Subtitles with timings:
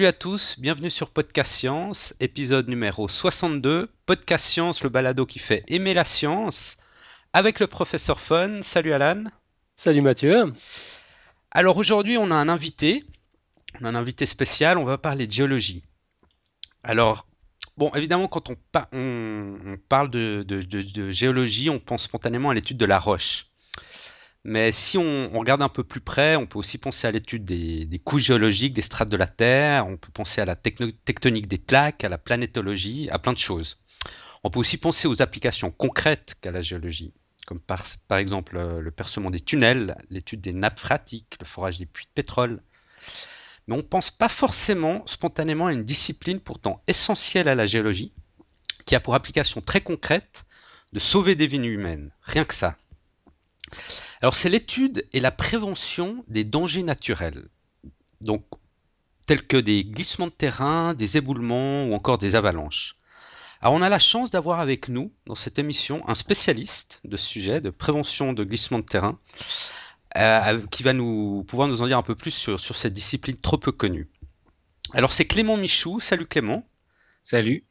[0.00, 3.92] Salut à tous, bienvenue sur Podcast Science, épisode numéro 62.
[4.06, 6.78] Podcast Science, le balado qui fait aimer la science,
[7.34, 8.62] avec le professeur Fun.
[8.62, 9.24] Salut Alan.
[9.76, 10.54] Salut Mathieu.
[11.50, 13.04] Alors aujourd'hui, on a un invité,
[13.78, 15.84] on a un invité spécial, on va parler de géologie.
[16.82, 17.26] Alors,
[17.76, 23.49] bon, évidemment, quand on, parle de géologie, on pense spontanément à l'étude de la roche.
[24.44, 28.00] Mais si on, regarde un peu plus près, on peut aussi penser à l'étude des,
[28.02, 32.04] couches géologiques, des strates de la Terre, on peut penser à la tectonique des plaques,
[32.04, 33.78] à la planétologie, à plein de choses.
[34.42, 37.12] On peut aussi penser aux applications concrètes qu'a la géologie,
[37.46, 37.82] comme par,
[38.18, 42.12] exemple euh, le percement des tunnels, l'étude des nappes phréatiques, le forage des puits de
[42.14, 42.62] pétrole.
[43.66, 48.14] Mais on ne pense pas forcément spontanément à une discipline pourtant essentielle à la géologie,
[48.86, 50.46] qui a pour application très concrète
[50.94, 52.10] de sauver des vies humaines.
[52.22, 52.78] Rien que ça.
[54.20, 57.48] Alors c'est l'étude et la prévention des dangers naturels,
[58.20, 58.44] donc
[59.26, 62.96] tels que des glissements de terrain, des éboulements ou encore des avalanches.
[63.62, 67.26] Alors on a la chance d'avoir avec nous dans cette émission un spécialiste de ce
[67.26, 69.18] sujet de prévention de glissements de terrain
[70.16, 73.58] euh, qui va nous pouvoir nous en dire un peu plus sur cette discipline trop
[73.58, 74.10] peu connue.
[74.92, 76.00] Alors c'est Clément Michou.
[76.00, 76.66] Salut Clément.
[77.22, 77.64] Salut.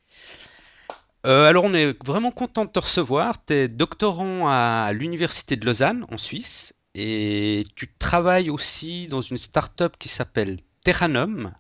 [1.26, 3.44] Euh, alors on est vraiment content de te recevoir.
[3.46, 9.38] Tu es doctorant à l'Université de Lausanne en Suisse et tu travailles aussi dans une
[9.38, 11.54] start-up qui s'appelle Terranum,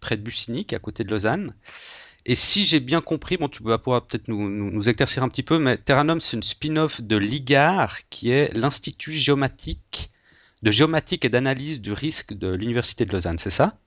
[0.00, 1.54] près de Bussinic, à côté de Lausanne.
[2.28, 5.60] Et si j'ai bien compris, bon, tu vas pouvoir peut-être nous, éclaircir un petit peu,
[5.60, 10.10] mais Terranum, c'est une spin-off de l'IGAR, qui est l'Institut géomatique,
[10.62, 13.78] de géomatique et d'analyse du risque de l'Université de Lausanne, c'est ça?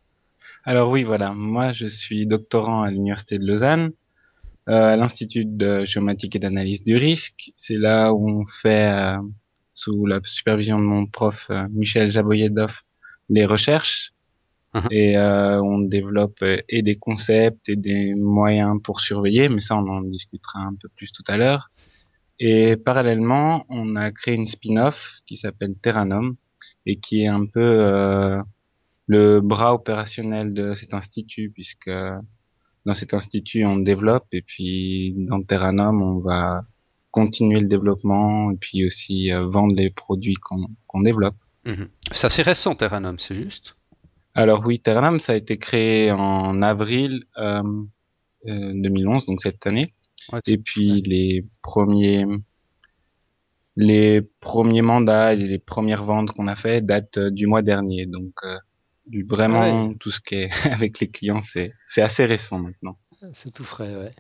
[0.63, 1.33] Alors oui, voilà.
[1.33, 3.91] Moi, je suis doctorant à l'Université de Lausanne
[4.69, 7.51] à l'Institut de géomatique et d'analyse du risque.
[7.57, 9.17] C'est là où on fait, euh,
[9.73, 12.81] sous la supervision de mon prof euh, Michel Jaboyedov,
[13.29, 14.13] les recherches.
[14.75, 14.87] Uh-huh.
[14.91, 20.01] Et on développe et des concepts et des moyens pour surveiller, mais ça on en
[20.01, 21.71] discutera un peu plus tout à l'heure.
[22.39, 26.35] Et parallèlement, on a créé une spin-off qui s'appelle Terranum
[26.85, 28.43] et qui est un peu
[29.07, 31.89] le bras opérationnel de cet institut puisque
[32.85, 36.63] dans cet institut, on développe et puis dans Terranum, on va
[37.11, 41.35] continuer le développement et puis aussi euh, vendre les produits qu'on développe.
[41.65, 41.89] Mhm.
[42.11, 43.75] Ça c'est récent Terranum, c'est juste?
[44.33, 47.23] Alors oui, Terranum, ça a été créé en avril
[48.45, 49.93] 2011, euh, donc cette année.
[50.45, 52.25] et puis les premiers
[53.75, 58.05] les premiers mandats et les premières ventes qu'on a fait datent euh, du mois dernier.
[58.05, 58.33] Donc
[59.27, 62.97] Vraiment, tout ce qui est avec les clients, c'est c'est assez récent maintenant.
[63.33, 64.11] C'est tout frais, ouais.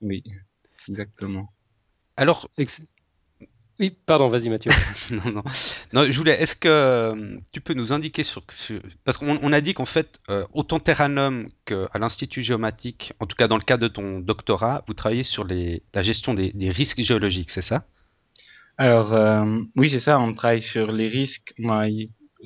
[0.00, 0.22] Oui,
[0.88, 1.52] exactement.
[2.16, 2.48] Alors,
[3.78, 4.70] oui, pardon, vas-y Mathieu.
[5.10, 5.42] non, non,
[5.92, 6.40] non, je voulais.
[6.40, 8.42] Est-ce que euh, tu peux nous indiquer sur,
[9.04, 13.48] parce qu'on a dit qu'en fait, euh, autant Terranum qu'à l'Institut géomatique, en tout cas
[13.48, 17.02] dans le cas de ton doctorat, vous travaillez sur les, la gestion des, des risques
[17.02, 17.86] géologiques, c'est ça?
[18.78, 19.44] Alors euh,
[19.76, 20.18] oui, c'est ça.
[20.20, 21.52] On travaille sur les risques.
[21.58, 21.86] Moi,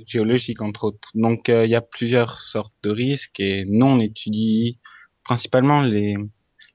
[0.07, 1.11] géologique entre autres.
[1.15, 4.79] Donc euh, il y a plusieurs sortes de risques et nous on étudie
[5.25, 6.17] principalement les,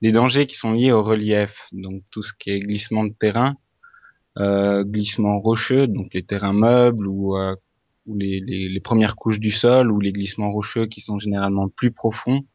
[0.02, 3.56] les dangers qui sont liés au relief, donc tout ce qui est glissement de terrain,
[4.38, 7.56] euh, glissement rocheux, donc les terrains meubles ou, euh,
[8.06, 11.70] ou les, les, les, premières couches du sol ou les glissements rocheux qui sont généralement
[11.70, 12.46] plus profonds.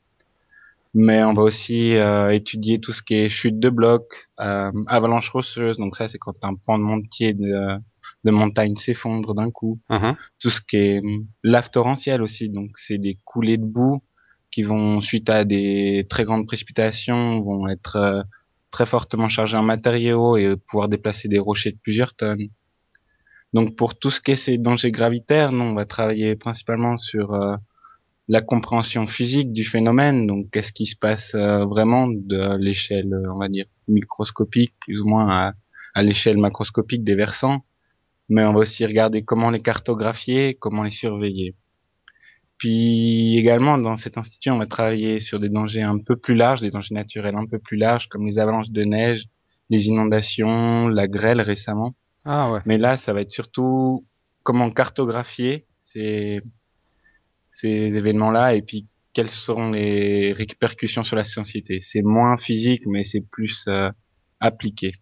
[0.92, 5.30] Mais on va aussi euh, étudier tout ce qui est chute de blocs, euh, avalanche
[5.30, 7.78] rocheuse, donc ça c'est quand un pan de montier de,
[8.24, 9.80] de montagne s'effondre d'un coup.
[9.90, 10.14] Uh-huh.
[10.38, 14.02] Tout ce qui est hum, lave torrentielle aussi, donc c'est des coulées de boue
[14.50, 18.22] qui vont suite à des très grandes précipitations vont être euh,
[18.70, 22.48] très fortement chargées en matériaux et pouvoir déplacer des rochers de plusieurs tonnes.
[23.52, 27.34] Donc pour tout ce qui est ces dangers gravitaires, nous on va travailler principalement sur
[27.34, 27.56] euh,
[28.28, 30.26] la compréhension physique du phénomène.
[30.26, 35.08] Donc qu'est-ce qui se passe euh, vraiment de l'échelle, on va dire microscopique, plus ou
[35.08, 35.52] moins à,
[35.94, 37.64] à l'échelle macroscopique des versants
[38.30, 41.54] mais on va aussi regarder comment les cartographier, comment les surveiller.
[42.56, 46.60] Puis également dans cet institut, on va travailler sur des dangers un peu plus larges,
[46.60, 49.26] des dangers naturels un peu plus larges, comme les avalanches de neige,
[49.68, 51.94] les inondations, la grêle récemment.
[52.24, 52.60] Ah ouais.
[52.66, 54.06] Mais là, ça va être surtout
[54.42, 56.40] comment cartographier ces
[57.48, 61.80] ces événements-là et puis quelles seront les répercussions sur la société.
[61.80, 63.90] C'est moins physique, mais c'est plus euh,
[64.38, 64.92] appliqué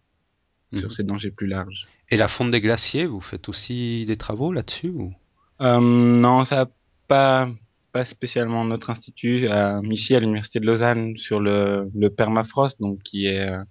[0.71, 0.89] sur mhm.
[0.89, 1.87] ces dangers plus larges.
[2.09, 5.13] Et la fonte des glaciers, vous faites aussi des travaux là-dessus ou?
[5.61, 6.69] Euh, Non, ça
[7.07, 7.49] pas
[7.91, 9.47] pas spécialement notre institut.
[9.47, 13.63] Euh, ici à l'université de Lausanne sur le, le permafrost, donc qui est euh,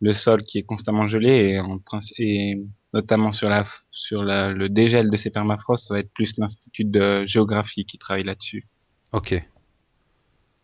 [0.00, 1.78] le sol qui est constamment gelé et, en,
[2.18, 2.60] et
[2.92, 6.84] notamment sur la sur la, le dégel de ces permafrost, ça va être plus l'institut
[6.84, 8.66] de géographie qui travaille là-dessus.
[9.12, 9.42] Ok.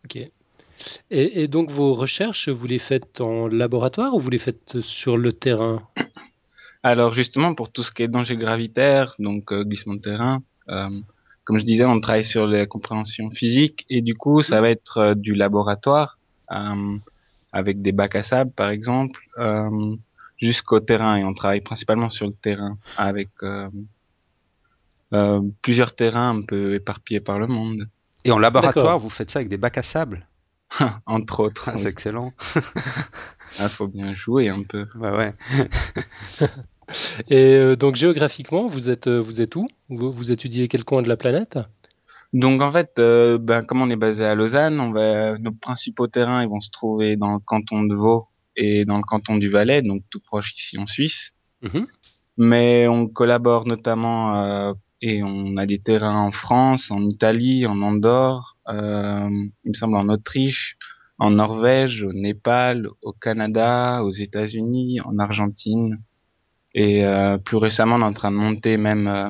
[0.05, 0.31] Ok.
[1.09, 5.17] Et, et donc vos recherches, vous les faites en laboratoire ou vous les faites sur
[5.17, 5.81] le terrain
[6.83, 10.89] Alors justement, pour tout ce qui est danger gravitaire, donc euh, glissement de terrain, euh,
[11.43, 14.97] comme je disais, on travaille sur les compréhensions physiques et du coup, ça va être
[14.97, 16.17] euh, du laboratoire
[16.51, 16.97] euh,
[17.53, 19.95] avec des bacs à sable, par exemple, euh,
[20.37, 23.69] jusqu'au terrain et on travaille principalement sur le terrain avec euh,
[25.13, 27.87] euh, plusieurs terrains un peu éparpillés par le monde,
[28.23, 30.25] Et en laboratoire, vous faites ça avec des bacs à sable?
[31.05, 31.69] entre autres.
[31.73, 32.33] Ah, c'est excellent.
[33.59, 34.87] Il faut bien jouer un peu.
[34.95, 35.33] Ouais, ouais.
[37.29, 39.67] Et euh, donc géographiquement, vous êtes, euh, vous êtes où?
[39.89, 41.57] Vous, vous étudiez quel coin de la planète?
[42.33, 46.07] Donc en fait, euh, ben, comme on est basé à Lausanne, on va, nos principaux
[46.07, 49.49] terrains ils vont se trouver dans le canton de Vaud et dans le canton du
[49.49, 51.33] Valais, donc tout proche ici en Suisse.
[51.61, 51.87] Mhm.
[52.37, 57.81] Mais on collabore notamment euh, et on a des terrains en France, en Italie, en
[57.81, 59.29] Andorre, euh,
[59.63, 60.77] il me semble en Autriche,
[61.17, 65.99] en Norvège, au Népal, au Canada, aux États-Unis, en Argentine.
[66.73, 69.29] Et euh, plus récemment, on est en train de monter même euh,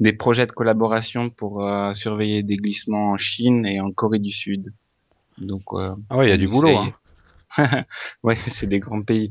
[0.00, 4.30] des projets de collaboration pour euh, surveiller des glissements en Chine et en Corée du
[4.30, 4.72] Sud.
[5.38, 6.76] Donc, euh, Ah ouais, il y a du boulot.
[6.78, 6.92] hein.
[8.22, 9.30] ouais, c'est des grands pays.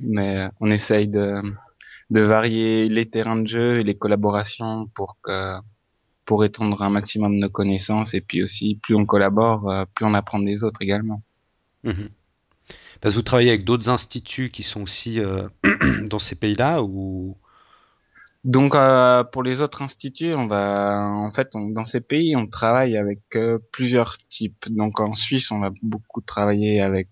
[0.00, 1.40] Mais euh, on essaye de,
[2.12, 5.54] de varier les terrains de jeu et les collaborations pour que
[6.24, 10.14] pour étendre un maximum nos connaissances et puis aussi plus on collabore, euh, plus on
[10.14, 11.22] apprend des autres également.
[11.84, 12.08] Mhm.
[13.00, 15.48] Parce que vous travaillez avec d'autres instituts qui sont aussi euh,
[16.12, 17.36] dans ces pays-là ou?
[18.44, 22.46] Donc euh, pour les autres instituts, on va en fait on- dans ces pays on
[22.46, 24.68] travaille avec euh, plusieurs types.
[24.68, 27.08] Donc en Suisse, on va beaucoup travailler avec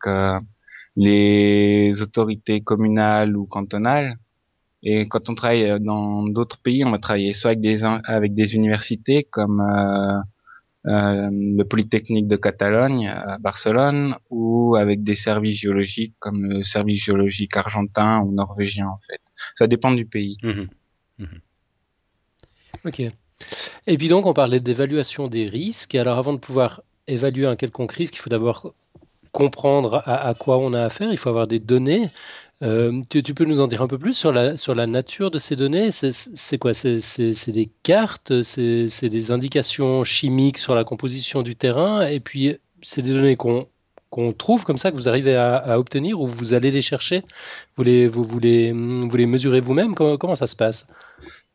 [0.96, 4.16] les autorités communales ou cantonales.
[4.82, 8.00] Et quand on travaille euh, dans d'autres pays, on va travailler soit avec des in-
[8.04, 10.20] avec des universités comme euh,
[10.86, 17.04] euh, le Polytechnique de Catalogne à Barcelone ou avec des services géologiques comme le service
[17.04, 19.20] géologique argentin ou norvégien en fait.
[19.54, 20.38] Ça dépend du pays.
[20.42, 20.68] Mhm.
[22.86, 23.00] Ok.
[23.86, 25.94] Et puis donc, on parlait d'évaluation des risques.
[25.94, 28.74] Et alors, avant de pouvoir évaluer un quelconque risque, il faut d'abord
[29.32, 31.12] comprendre à, à quoi on a affaire.
[31.12, 32.10] Il faut avoir des données.
[32.62, 35.90] Euh, tu, peux nous en dire un peu plus sur la, nature de ces données?
[35.92, 36.74] C'est quoi?
[36.74, 38.42] C'est des cartes?
[38.42, 42.06] C'est des indications chimiques sur la composition du terrain?
[42.06, 46.26] Et puis, c'est des données qu'on trouve comme ça, que vous arrivez à, obtenir ou
[46.26, 47.22] vous allez les chercher?
[47.76, 49.94] Vous les, mesurez vous-même?
[49.94, 50.86] Comment, comment ça se passe?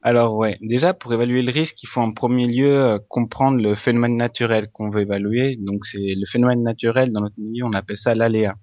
[0.02, 3.74] Alors ouais, déjà pour évaluer le risque, il faut en premier lieu euh, comprendre le
[3.74, 5.58] phénomène naturel qu'on veut évaluer.
[5.60, 8.54] Donc c'est le phénomène naturel dans notre milieu, on appelle ça l'aléa.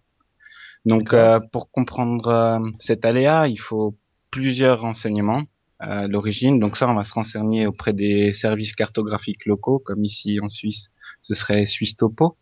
[0.84, 3.96] Donc euh, pour comprendre euh, cet aléa, il faut
[4.30, 5.42] plusieurs renseignements
[5.78, 6.58] à l'origine.
[6.58, 10.90] Donc ça, on va se renseigner auprès des services cartographiques locaux, comme ici en Suisse,
[11.22, 12.36] ce serait Suisse Topo.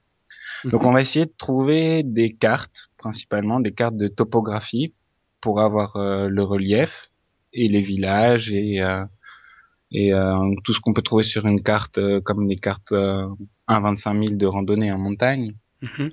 [0.65, 0.89] Donc Mhm.
[0.89, 4.95] on va essayer de trouver des cartes, principalement des cartes de topographie,
[5.41, 7.11] pour avoir euh, le relief
[7.53, 9.05] et les villages et euh,
[9.93, 13.27] et euh, tout ce qu'on peut trouver sur une carte, euh, comme les cartes euh,
[13.67, 15.55] 1 25 000 de randonnée en montagne.
[15.83, 16.13] Mhm.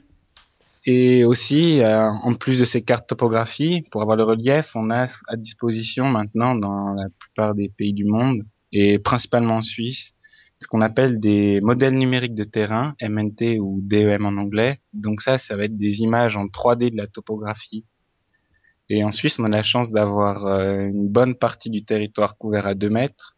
[0.89, 5.05] Et aussi, euh, en plus de ces cartes topographie, pour avoir le relief, on a
[5.27, 10.13] à disposition maintenant dans la plupart des pays du monde, et principalement en Suisse,
[10.61, 14.79] ce qu'on appelle des modèles numériques de terrain, MNT ou DEM en anglais.
[14.93, 17.83] Donc ça, ça va être des images en 3D de la topographie.
[18.87, 22.65] Et en Suisse, on a la chance d'avoir euh, une bonne partie du territoire couvert
[22.65, 23.35] à 2 mètres.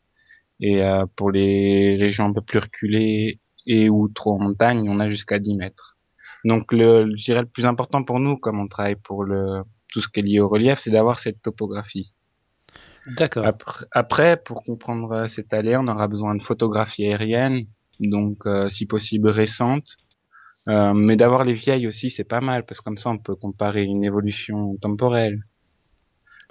[0.60, 5.00] Et euh, pour les régions un peu plus reculées et ou trop en montagne, on
[5.00, 5.99] a jusqu'à 10 mètres.
[6.46, 10.02] Donc, le, je dirais le plus important pour nous, comme on travaille pour le tout
[10.02, 12.14] ce qui est lié au relief, c'est d'avoir cette topographie.
[13.08, 13.46] D'accord.
[13.46, 17.66] Après, après, pour comprendre cette aléa, on aura besoin de photographies aériennes,
[18.00, 19.98] donc euh, si possible récentes.
[20.68, 23.36] Euh, mais d'avoir les vieilles aussi, c'est pas mal, parce que comme ça, on peut
[23.36, 25.44] comparer une évolution temporelle.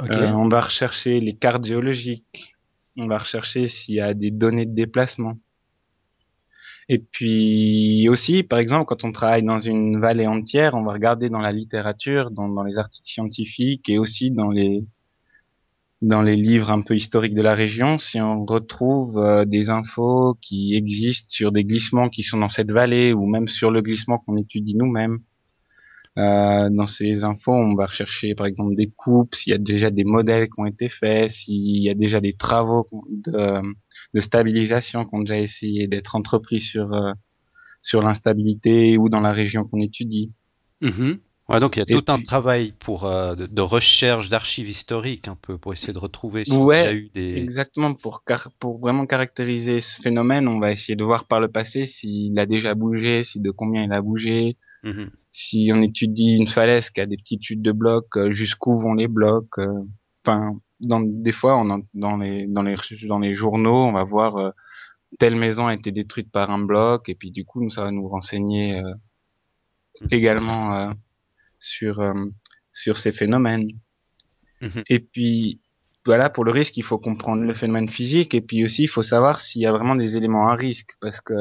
[0.01, 0.17] Ok.
[0.17, 2.57] Euh, on va rechercher les cartes géologiques.
[2.97, 5.39] On va rechercher s'il y a des données de déplacement.
[6.89, 11.29] Et puis aussi, par exemple, quand on travaille dans une vallée entière, on va regarder
[11.29, 14.85] dans la littérature, dans, dans les articles scientifiques et aussi dans les
[16.01, 20.37] dans les livres un peu historiques de la région, si on retrouve euh, des infos
[20.41, 24.19] qui existent sur des glissements qui sont dans cette vallée ou même sur le glissement
[24.19, 25.19] qu'on étudie nous-mêmes.
[26.17, 29.91] Euh, dans ces infos, on va rechercher par exemple des coupes, s'il y a déjà
[29.91, 33.61] des modèles qui ont été faits, s'il y a déjà des travaux de,
[34.15, 37.13] de stabilisation qui ont déjà essayé d'être entrepris sur euh,
[37.83, 40.33] sur l'instabilité ou dans la région qu'on étudie.
[40.81, 41.19] Mhm.
[41.49, 45.35] Ouais, donc il y a tout un travail pour euh, de, recherche d'archives historiques un
[45.41, 48.79] peu pour essayer de retrouver s'il ouais, y a eu des exactement pour car pour
[48.79, 52.75] vraiment caractériser ce phénomène, on va essayer de voir par le passé s'il a déjà
[52.75, 54.59] bougé, si de combien il a bougé.
[54.85, 55.11] Mhm.
[55.33, 58.95] Si on étudie une falaise qui a des petites chutes de blocs, euh, jusqu'où vont
[58.95, 59.59] les blocs.
[59.59, 59.85] Euh,
[60.25, 64.53] enfin, dans des fois, on dans les dans les dans les journaux, on va voir
[65.19, 68.09] telle maison a été détruite par un bloc et puis du coup, ça va nous
[68.09, 70.09] renseigner mhm.
[70.11, 70.91] également
[71.59, 72.15] sur euh,
[72.73, 73.69] sur ces phénomènes.
[74.61, 74.83] Mhm.
[74.89, 75.61] Et puis
[76.05, 79.03] voilà, pour le risque, il faut comprendre le phénomène physique et puis aussi il faut
[79.03, 81.35] savoir s'il y a vraiment des éléments à risque parce que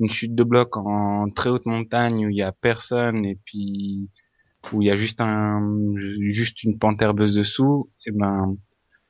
[0.00, 4.10] une chute de bloc en très haute montagne où il y a personne et puis
[4.72, 5.60] où il y a juste un
[5.96, 8.56] juste une pente herbeuse dessous, et eh ben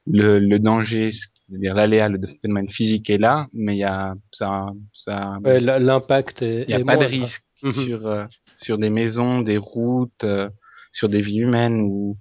[0.06, 4.72] le, le danger, c'est-à-dire l'aléa, le phénomène physique est là, mais il y a ça
[4.92, 7.72] ça l'impact il y a pas de risque mhm.
[7.72, 8.24] sur euh,
[8.56, 10.48] sur des maisons, des routes, euh,
[10.92, 12.16] sur des vies humaines ou,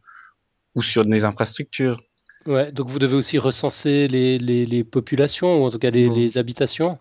[0.75, 2.01] ou sur des infrastructures.
[2.47, 6.09] Ouais, donc vous devez aussi recenser les, les, les populations, ou en tout cas les,
[6.09, 6.97] les, habitations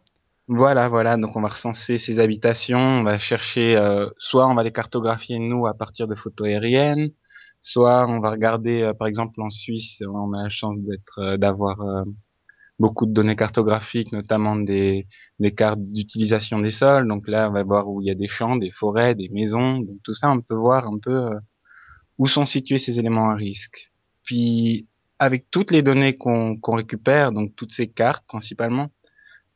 [0.53, 4.65] Voilà, voilà, donc on va recenser ces habitations, on va chercher, euh, soit on va
[4.65, 7.11] les cartographier nous à partir de photos aériennes,
[7.61, 12.05] soit on va regarder, euh, par exemple en Suisse, on a la chance d'être, d'avoir
[12.81, 15.07] beaucoup de données cartographiques, notamment des,
[15.39, 17.07] des cartes d'utilisation des sols.
[17.07, 19.79] Donc là, on va voir où il y a des champs, des forêts, des maisons.
[19.79, 21.39] Donc tout ça, on peut voir un peu euh,
[22.19, 23.93] où sont situés ces éléments à risque.
[24.25, 24.89] Puis
[25.19, 28.89] avec toutes les données qu'on récupère, donc toutes ces cartes principalement,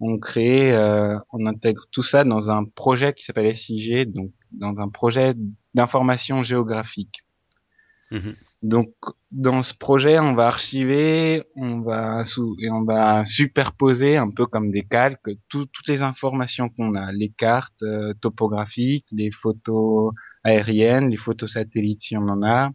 [0.01, 4.75] on crée, euh, on intègre tout ça dans un projet qui s'appelle SIG, donc dans
[4.79, 5.35] un projet
[5.75, 7.25] d'information géographique.
[8.11, 8.33] Mmh
[8.65, 8.95] donc
[9.31, 14.47] dans ce projet, on va archiver, on va sous et on va superposer un peu
[14.47, 20.13] comme des calques toutes les informations qu'on a, les cartes euh, topographiques, les photos
[20.45, 22.71] aériennes, les photos satellites si on en a,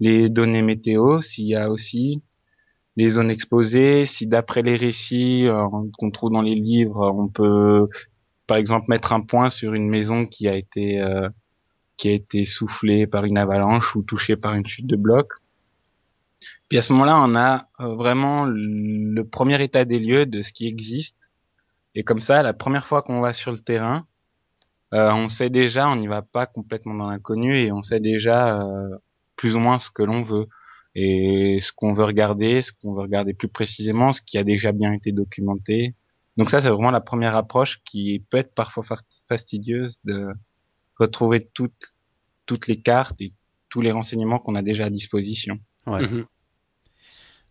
[0.00, 2.22] les données météo s'il y a aussi,
[2.96, 5.66] les zones exposées, si d'après les récits euh,
[5.98, 7.88] qu'on trouve dans les livres, on peut
[8.46, 11.28] par exemple mettre un point sur une maison qui a été euh,
[11.96, 15.32] qui a été soufflé par une avalanche ou touché par une chute de bloc.
[16.68, 20.52] Puis à ce moment-là, on a euh, vraiment le premier état des lieux de ce
[20.52, 21.32] qui existe.
[21.94, 24.06] Et comme ça, la première fois qu'on va sur le terrain,
[24.94, 28.60] euh, on sait déjà, on n'y va pas complètement dans l'inconnu et on sait déjà
[28.60, 28.96] euh,
[29.36, 30.46] plus ou moins ce que l'on veut
[30.98, 34.72] et ce qu'on veut regarder, ce qu'on veut regarder plus précisément, ce qui a déjà
[34.72, 35.94] bien été documenté.
[36.38, 38.82] Donc ça, c'est vraiment la première approche qui peut être parfois
[39.28, 40.32] fastidieuse de
[40.98, 41.94] retrouver toutes,
[42.46, 43.34] toutes les cartes et
[43.68, 45.58] tous les renseignements qu'on a déjà à disposition.
[45.86, 46.00] Ouais.
[46.00, 46.24] Mhm.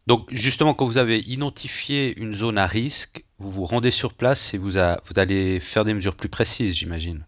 [0.08, 4.56] Donc justement, quand vous avez identifié une zone à risque, vous vous rendez sur place
[4.56, 7.28] et vous, vous allez faire des mesures plus précises, j'imagine.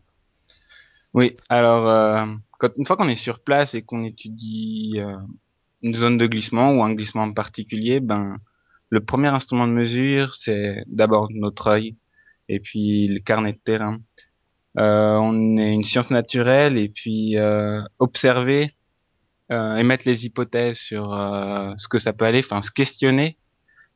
[1.13, 2.25] Oui, alors euh,
[2.57, 5.15] quand, une fois qu'on est sur place et qu'on étudie euh,
[5.81, 8.37] une zone de glissement ou un glissement en particulier, ben
[8.89, 11.95] le premier instrument de mesure, c'est d'abord notre œil
[12.49, 13.99] et puis le carnet de terrain.
[14.77, 18.71] Euh, on est une science naturelle et puis euh, observer,
[19.51, 21.11] euh, émettre les hypothèses sur
[21.77, 23.37] ce que ça peut aller, enfin se questionner,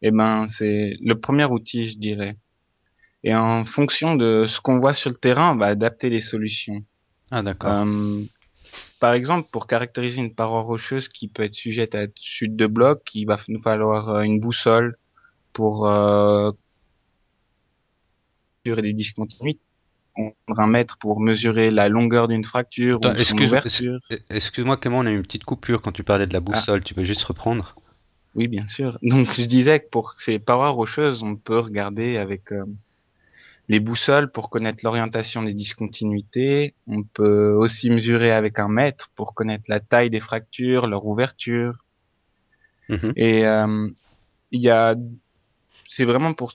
[0.03, 2.35] et eh ben c'est le premier outil, je dirais.
[3.23, 6.83] Et en fonction de ce qu'on voit sur le terrain, on va adapter les solutions.
[7.29, 7.85] Ah d'accord.
[8.99, 13.01] Par exemple, pour caractériser une paroi rocheuse qui peut être sujette à chute de bloc,
[13.13, 14.97] il va nous falloir une boussole
[15.53, 16.51] pour euh,
[18.65, 19.61] des discontinuités
[20.57, 23.99] un mètre pour mesurer la longueur d'une fracture ou son ouverture.
[24.29, 26.93] Excuse-moi Clément, on a eu une petite coupure quand tu parlais de la boussole, tu
[26.93, 27.75] peux juste reprendre?
[28.35, 28.97] Oui, bien sûr.
[29.01, 32.65] Donc je disais que pour ces parois rocheuses, on peut regarder avec euh,
[33.71, 36.75] les boussoles pour connaître l'orientation des discontinuités.
[36.87, 41.75] On peut aussi mesurer avec un mètre pour connaître la taille des fractures, leur ouverture.
[42.89, 43.13] Mhm.
[43.15, 43.87] Et euh,
[44.51, 44.97] il y a,
[45.87, 46.51] c'est vraiment pour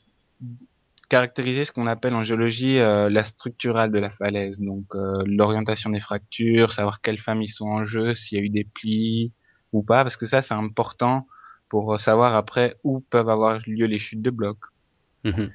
[1.08, 5.88] caractériser ce qu'on appelle en géologie euh, la structurale de la falaise, donc euh, l'orientation
[5.88, 9.32] des fractures, savoir quelles familles sont en jeu, s'il y a eu des plis
[9.72, 11.26] ou pas, parce que ça c'est important
[11.70, 14.66] pour savoir après où peuvent avoir lieu les chutes de blocs.
[15.24, 15.50] Mhm.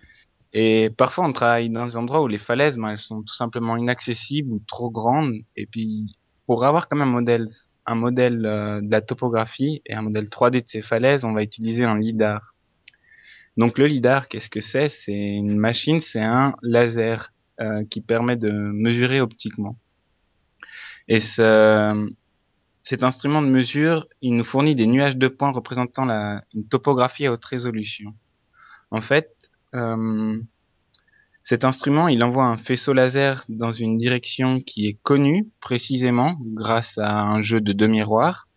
[0.53, 3.77] Et parfois on travaille dans des endroits où les falaises, ben, elles sont tout simplement
[3.77, 7.47] inaccessibles ou trop grandes, et puis pour avoir comme un modèle
[7.85, 11.43] un modèle euh, de la topographie et un modèle 3D de ces falaises, on va
[11.43, 12.55] utiliser un lidar.
[13.57, 14.87] Donc le lidar, qu'est-ce que c'est?
[14.87, 19.77] C'est une machine, c'est un laser euh, qui permet de mesurer optiquement.
[21.07, 22.09] Et ce,
[22.81, 27.27] cet instrument de mesure, il nous fournit des nuages de points représentant la, une topographie
[27.27, 28.13] à haute résolution.
[28.91, 29.50] En fait,
[31.43, 36.97] Cet instrument, il envoie un faisceau laser dans une direction qui est connue précisément grâce
[36.97, 38.47] à un jeu de deux miroirs.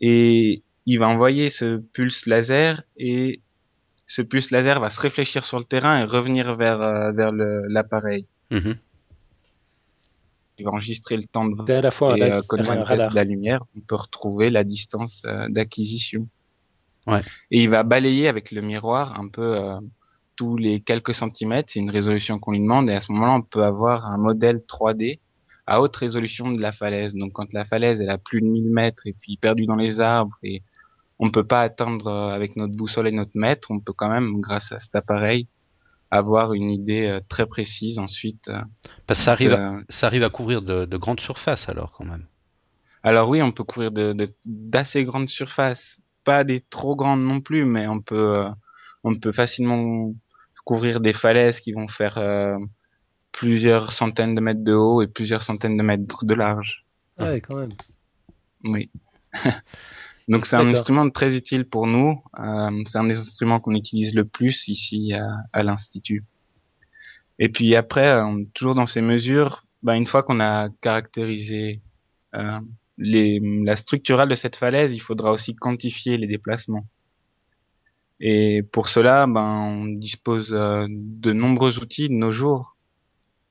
[0.00, 3.40] Et il va envoyer ce pulse laser et
[4.06, 8.24] ce pulse laser va se réfléchir sur le terrain et revenir vers, euh, vers l'appareil.
[8.50, 8.76] Mhm.
[10.58, 13.10] Il va enregistrer le temps de C'est à la fois et euh, un radar.
[13.10, 16.28] de la lumière, on peut retrouver la distance euh, d'acquisition.
[17.06, 17.20] Ouais.
[17.50, 19.78] Et il va balayer avec le miroir un peu euh,
[20.36, 23.42] tous les quelques centimètres, c'est une résolution qu'on lui demande, et à ce moment-là, on
[23.42, 25.20] peut avoir un modèle 3D
[25.66, 27.14] à haute résolution de la falaise.
[27.14, 30.00] Donc quand la falaise elle a plus de 1000 mètres et puis perdue dans les
[30.00, 30.62] arbres et
[31.18, 34.10] on ne peut pas atteindre euh, avec notre boussole et notre mètre, on peut quand
[34.10, 35.46] même, grâce à cet appareil,
[36.10, 38.50] avoir une idée euh, très précise ensuite.
[39.06, 42.04] Parce que ça arrive, à, ça arrive à couvrir de, de grandes surfaces alors quand
[42.04, 42.26] même.
[43.02, 47.40] Alors oui, on peut couvrir de- de- d'assez grandes surfaces, pas des trop grandes non
[47.40, 48.48] plus, mais on peut euh,
[49.04, 50.12] on peut facilement
[50.64, 52.56] couvrir des falaises qui vont faire euh,
[53.32, 56.84] plusieurs centaines de mètres de haut et plusieurs centaines de mètres de large.
[57.18, 57.74] Ah ouais, quand même.
[58.64, 58.90] Oui.
[60.28, 62.22] Donc c'est un instrument très utile pour nous.
[62.38, 66.24] Euh, c'est un des instruments qu'on utilise le plus ici à, à l'institut.
[67.38, 71.82] Et puis après, euh, toujours dans ces mesures, bah, une fois qu'on a caractérisé
[72.34, 72.58] euh,
[72.98, 76.86] les, la structurale de cette falaise, il faudra aussi quantifier les déplacements.
[78.20, 82.76] Et pour cela, ben, on dispose euh, de nombreux outils de nos jours.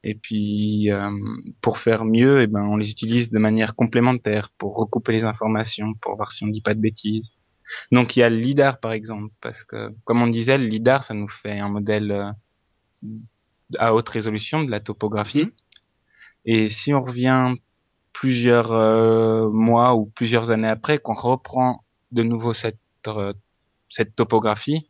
[0.04, 1.12] Et puis, euh,
[1.62, 5.94] pour faire mieux, eh ben, on les utilise de manière complémentaire pour recouper les informations,
[5.96, 7.32] pour voir si on dit pas de bêtises.
[7.92, 11.04] Donc, il y a le lidar, par exemple, parce que, comme on disait, le lidar,
[11.04, 12.32] ça nous fait un modèle euh,
[13.78, 15.48] à haute résolution de la topographie.
[16.46, 17.56] Et si on revient
[18.24, 23.34] plusieurs euh, mois ou plusieurs années après, qu'on reprend de nouveau cette euh,
[23.90, 24.88] cette topographie,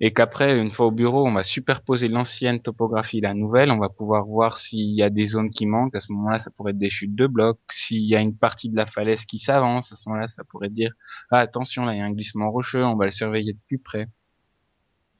[0.00, 3.78] et qu'après, une fois au bureau, on va superposer l'ancienne topographie et la nouvelle, on
[3.78, 5.96] va pouvoir voir s'il y a des zones qui manquent.
[5.96, 7.58] À ce moment-là, ça pourrait être des chutes de blocs.
[7.70, 10.68] S'il y a une partie de la falaise qui s'avance, à ce moment-là, ça pourrait
[10.68, 10.92] dire
[11.30, 13.78] ah attention, là il y a un glissement rocheux, on va le surveiller de plus
[13.78, 14.08] près.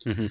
[0.05, 0.29] Mhm.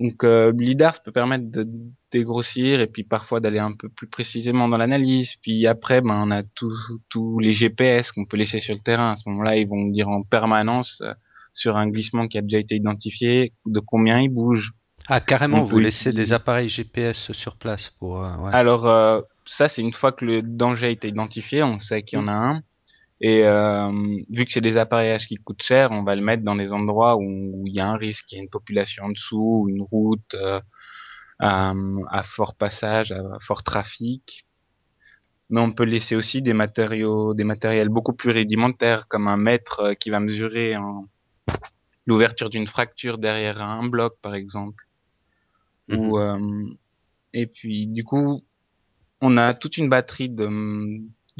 [0.00, 1.68] Donc euh, l'IDAR ça peut permettre de
[2.10, 5.36] dégrossir et puis parfois d'aller un peu plus précisément dans l'analyse.
[5.42, 9.12] Puis après, ben on a tous tous les GPS qu'on peut laisser sur le terrain.
[9.12, 11.12] À ce moment-là, ils vont dire en permanence euh,
[11.52, 14.72] sur un glissement qui a déjà été identifié de combien il bouge.
[15.08, 18.24] Ah, carrément, On vous laissez des appareils GPS sur place pour.
[18.24, 18.50] euh, ouais.
[18.54, 22.18] Alors euh, ça, c'est une fois que le danger a été identifié, on sait qu'il
[22.18, 22.62] y en a un.
[23.20, 23.90] Et euh,
[24.30, 27.16] vu que c'est des appareillages qui coûtent cher, on va le mettre dans des endroits
[27.16, 30.34] où il y a un risque, il y a une population en dessous, une route
[30.34, 30.60] euh,
[31.38, 31.74] à,
[32.10, 34.46] à fort passage, à fort trafic.
[35.50, 39.80] Mais on peut laisser aussi des matériaux, des matériels beaucoup plus rudimentaires, comme un mètre
[39.80, 40.76] euh, qui va mesurer
[42.06, 44.84] l'ouverture d'une fracture derrière un bloc, par exemple.
[45.88, 45.98] Mhm.
[45.98, 46.64] Ou euh,
[47.34, 48.42] et puis du coup,
[49.20, 50.48] on a toute une batterie de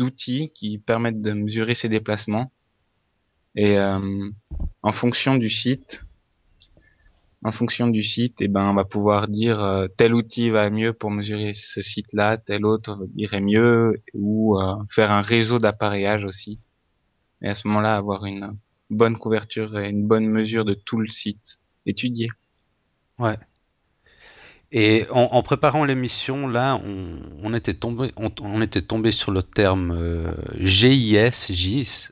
[0.01, 2.51] d'outils qui permettent de mesurer ces déplacements.
[3.55, 4.31] Et euh,
[4.83, 6.05] en fonction du site,
[7.45, 10.95] en fonction du site, et ben on va pouvoir dire euh, tel outil va mieux
[10.95, 16.61] pour mesurer ce site-là, tel autre irait mieux, ou euh, faire un réseau d'appareillage aussi.
[17.43, 18.57] Et à ce moment-là, avoir une
[18.89, 22.29] bonne couverture et une bonne mesure de tout le site étudié.
[23.19, 23.37] Ouais.
[24.73, 26.81] Et en, préparant l'émission, là,
[27.43, 32.11] on, était tombé, on, était tombé sur le terme euh, GIS, GIS.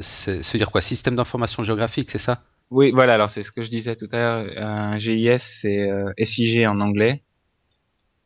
[0.00, 0.80] Ça veut dire quoi?
[0.80, 2.42] Système d'information géographique, c'est ça?
[2.70, 4.46] Oui, voilà, alors c'est ce que je disais tout à l'heure.
[4.56, 7.22] Un GIS, c'est euh, SIG en anglais.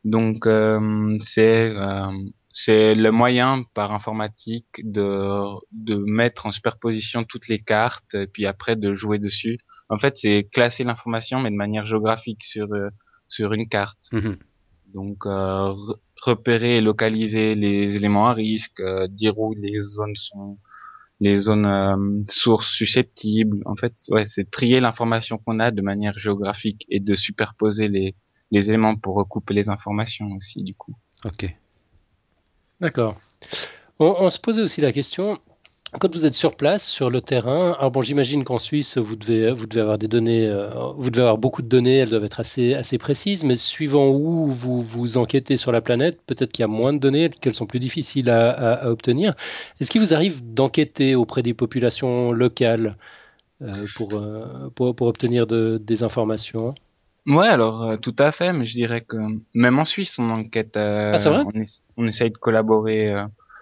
[0.03, 2.11] Donc, euh, c'est euh,
[2.53, 5.43] c'est le moyen par informatique de,
[5.73, 9.57] de mettre en superposition toutes les cartes et puis après de jouer dessus.
[9.89, 12.89] En fait, c'est classer l'information mais de manière géographique sur, euh,
[13.27, 14.09] sur une carte.
[14.11, 14.37] Mhm.
[14.93, 20.15] Donc, euh, re- repérer et localiser les éléments à risque, euh, dire où les zones
[20.15, 20.57] sont,
[21.19, 23.61] les zones euh, sources susceptibles.
[23.65, 28.15] En fait, ouais, c'est trier l'information qu'on a de manière géographique et de superposer les,
[28.51, 30.95] les éléments pour recouper les informations aussi, du coup.
[31.25, 31.53] Ok.
[32.79, 33.19] D'accord.
[33.99, 35.39] On, on se posait aussi la question,
[35.99, 39.51] quand vous êtes sur place, sur le terrain, alors bon, j'imagine qu'en Suisse, vous devez,
[39.51, 42.39] vous devez avoir des données, euh, vous devez avoir beaucoup de données, elles doivent être
[42.39, 46.65] assez, assez précises, mais suivant où vous vous enquêtez sur la planète, peut-être qu'il y
[46.65, 49.35] a moins de données, qu'elles sont plus difficiles à, à- à obtenir.
[49.79, 52.97] Est-ce qu'il vous arrive d'enquêter auprès des populations locales
[53.61, 56.75] euh, pour, euh, pour, pour obtenir de- des informations?
[57.27, 59.17] Ouais, alors tout à fait, mais je dirais que
[59.55, 61.43] même en Suisse, on enquête, Ah, c'est vrai?
[61.97, 63.15] on essaye de collaborer.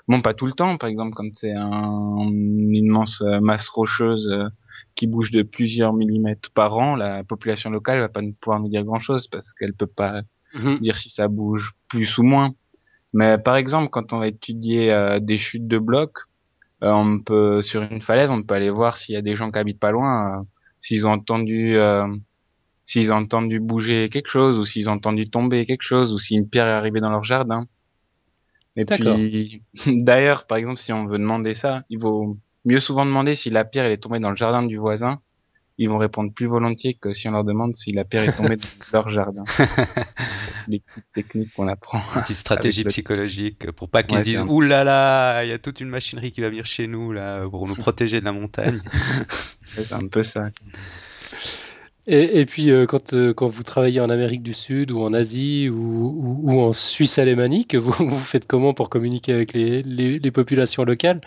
[0.07, 4.29] Bon, pas tout le temps, par exemple, quand c'est un, une immense euh, masse rocheuse
[4.29, 4.47] euh,
[4.95, 8.83] qui bouge de plusieurs millimètres par an, la population locale va pas pouvoir nous dire
[8.83, 10.21] grand-chose parce qu'elle peut pas
[10.53, 10.79] mhm.
[10.79, 12.53] dire si ça bouge plus ou moins.
[13.13, 16.17] Mais par exemple, quand on va étudier euh, des chutes de blocs,
[16.83, 19.51] euh, on peut sur une falaise, on peut aller voir s'il y a des gens
[19.51, 20.43] qui habitent pas loin, euh,
[20.79, 21.77] s'ils ont entendu
[22.85, 26.35] s'ils ont entendu bouger quelque chose ou s'ils ont entendu tomber quelque chose ou si
[26.35, 27.65] une pierre est arrivée dans leur jardin.
[28.75, 33.35] Et puis d'ailleurs, par exemple, si on veut demander ça, il vaut mieux souvent demander
[33.35, 35.21] si la pierre elle est tombée dans le jardin du voisin
[35.77, 38.57] ils vont répondre plus volontiers que si on leur demande si la pierre est tombée
[38.57, 39.43] dans leur jardin.
[39.47, 41.99] C'est des petites techniques qu'on apprend.
[42.15, 45.81] Une petite stratégie psychologique pour pas qu'ils disent Ouh là là, il y a toute
[45.81, 48.81] une machinerie qui va venir chez nous là pour nous protéger de la montagne.
[49.65, 50.49] C'est un peu ça.
[52.05, 55.13] Et, et puis euh, quand, euh, quand vous travaillez en Amérique du Sud ou en
[55.13, 60.19] Asie ou, ou, en Suisse alémanique, vous, vous faites comment pour communiquer avec les, les,
[60.19, 61.21] les populations locales?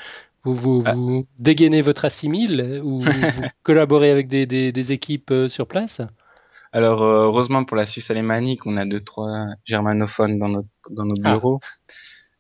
[0.45, 0.95] Vous, ah.
[0.95, 3.11] vous, dégainez votre assimile ou vous
[3.63, 6.03] collaborez avec des, des, équipes euh, sur place?
[6.73, 11.17] Alors, heureusement pour la Suisse alémanique, on a deux, trois germanophones dans, notre, dans nos
[11.25, 11.33] ah.
[11.33, 11.61] bureaux.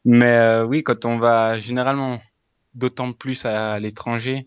[0.05, 2.21] Mais euh, oui, quand on va généralement
[2.75, 4.47] d'autant plus à l'étranger,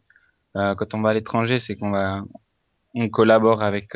[0.53, 2.23] quand on va à l'étranger, c'est qu'on va
[2.95, 3.93] on collabore avec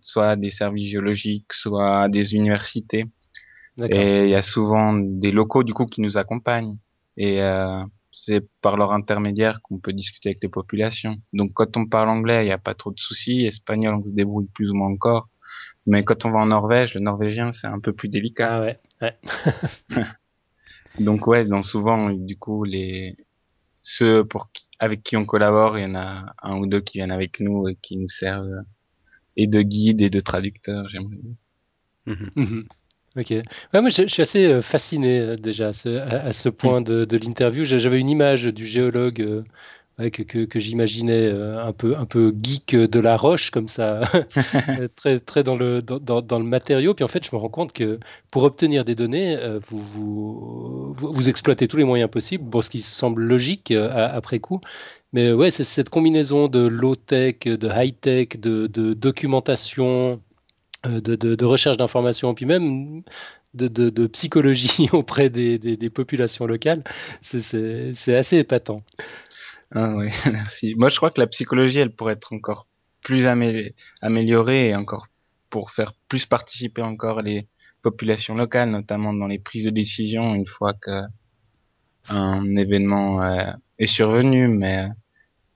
[0.00, 3.06] soit des services géologiques, soit des universités.
[3.78, 6.76] Et il y a souvent des locaux du coup qui nous accompagnent.
[7.16, 7.40] Et
[8.12, 11.16] c'est par leur intermédiaire qu'on peut discuter avec les populations.
[11.32, 13.44] Donc quand on parle anglais, il n'y a pas trop de soucis.
[13.44, 15.28] Espagnol, on se débrouille plus ou moins encore.
[15.86, 18.48] Mais quand on va en Norvège, le norvégien, c'est un peu plus délicat.
[18.50, 18.80] Ah ouais.
[19.02, 19.16] ouais.
[20.98, 23.16] donc ouais, donc souvent, du coup, les
[23.88, 27.12] ceux pour avec qui on collabore, il y en a un ou deux qui viennent
[27.12, 28.64] avec nous et qui nous servent
[29.36, 31.36] et de guide et de traducteurs, j'aimerais dire.
[32.34, 32.62] Mm
[33.16, 33.30] Ok.
[33.30, 37.06] Ouais, moi, je, suis assez euh, fasciné euh, déjà à ce, à, ce point de,
[37.06, 37.64] de l'interview.
[37.64, 39.42] J'avais une image du géologue euh,
[39.98, 44.02] ouais, que, que, que j'imaginais un peu un peu geek de la roche comme ça,
[44.96, 46.94] très très dans le dans, dans, le matériau.
[46.94, 47.98] Puis en fait, je me rends compte que
[48.30, 49.36] pour obtenir des données,
[49.68, 52.44] vous, vous, vous exploitez tous les moyens possibles.
[52.44, 54.60] Bon, ce qui semble logique après coup.
[55.12, 60.20] Mais ouais, c'est cette combinaison de low tech, de high tech, de, de documentation
[60.86, 63.02] euh, de, recherche d'informations, puis même
[63.54, 66.84] de, psychologie auprès des, populations locales,
[67.22, 68.82] c'est assez épatant.
[69.72, 70.74] Ah oui, merci.
[70.76, 72.66] Moi, je crois que la psychologie, elle pourrait être encore
[73.02, 73.26] plus
[74.02, 75.06] améliorée et encore
[75.50, 77.46] pour faire plus participer encore les
[77.82, 81.02] populations locales, notamment dans les prises de décision une fois que
[82.08, 84.48] un événement euh, est survenu.
[84.48, 84.88] Mais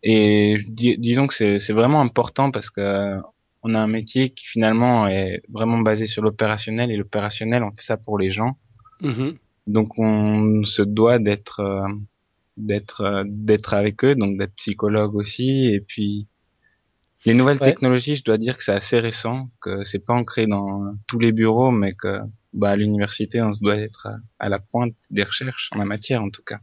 [0.02, 3.16] et disons que c'est vraiment important parce que
[3.62, 7.82] on a un métier qui finalement est vraiment basé sur l'opérationnel et l'opérationnel on fait
[7.82, 8.56] ça pour les gens
[9.02, 9.36] mm-hmm.
[9.66, 11.86] donc on se doit d'être euh,
[12.60, 15.66] d'être euh, d'être avec eux donc d'être psychologue aussi.
[15.72, 16.26] Et puis
[17.26, 20.94] les nouvelles technologies je dois dire que c'est assez récent que c'est pas ancré dans
[21.06, 22.20] tous les bureaux mais que
[22.52, 26.22] bah à l'université on se doit être à la pointe des recherches en la matière
[26.22, 26.60] en tout cas.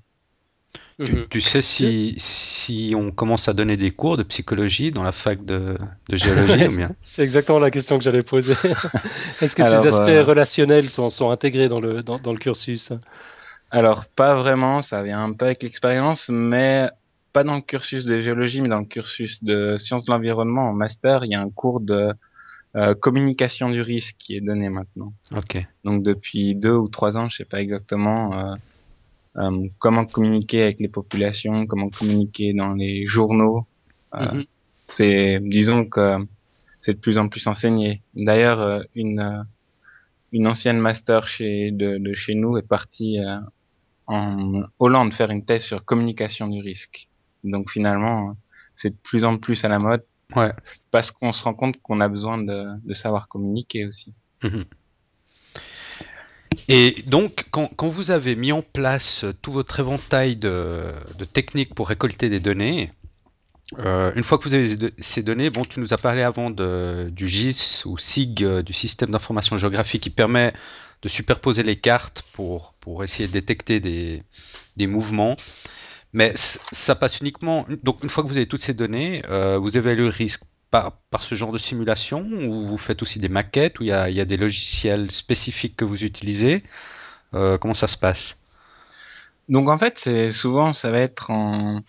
[0.99, 1.27] Mhm.
[1.29, 5.45] Tu, sais si, si on commence à donner des cours de psychologie dans la fac
[5.45, 5.77] de,
[6.09, 8.53] de géologie ou bien C'est exactement la question que j'allais poser.
[9.41, 12.91] Est-ce que ces aspects euh, relationnels sont, sont intégrés dans le, dans, dans, le cursus?
[13.71, 16.89] Alors, pas vraiment, ça vient un peu avec l'expérience, mais
[17.33, 20.73] pas dans le cursus de géologie, mais dans le cursus de sciences de l'environnement en
[20.73, 22.11] master, il y a un cours de
[22.75, 25.13] euh, communication du risque qui est donné maintenant.
[25.35, 25.65] Ok.
[25.83, 28.33] Donc depuis deux ou trois ans, je sais pas exactement.
[28.33, 28.55] Euh,
[29.37, 33.65] euh, comment communiquer avec les populations, comment communiquer dans les journaux.
[34.15, 34.45] Euh, mhm.
[34.85, 36.17] C'est, disons que
[36.79, 38.01] c'est de plus en plus enseigné.
[38.15, 39.45] D'ailleurs, une
[40.33, 43.19] une ancienne master chez de, de chez nous est partie
[44.07, 47.07] en Hollande faire une thèse sur communication du risque.
[47.43, 48.35] Donc finalement,
[48.73, 50.03] c'est de plus en plus à la mode.
[50.35, 50.51] Ouais.
[50.91, 54.13] Parce qu'on se rend compte qu'on a besoin de, de savoir communiquer aussi.
[54.43, 54.65] Mhm.
[56.69, 61.75] Et donc, quand, quand, vous avez mis en place tout votre éventail de, de techniques
[61.75, 62.91] pour récolter des données,
[63.79, 67.09] euh, une fois que vous avez ces données, bon, tu nous as parlé avant de,
[67.11, 70.53] du GIS ou SIG, euh, du système d'information géographique, qui permet
[71.01, 74.23] de superposer les cartes pour, pour essayer de détecter des,
[74.75, 75.35] des mouvements.
[76.13, 77.65] Mais ça passe uniquement.
[77.83, 80.97] Donc, une fois que vous avez toutes ces données, euh, vous évaluez le risque par,
[81.11, 84.09] par, ce genre de simulation ou vous faites aussi des maquettes où il y a,
[84.09, 86.63] y a, des logiciels spécifiques que vous utilisez
[87.33, 88.37] euh, Comment ça se passe?
[89.49, 91.81] Donc en fait, c'est souvent ça va être en,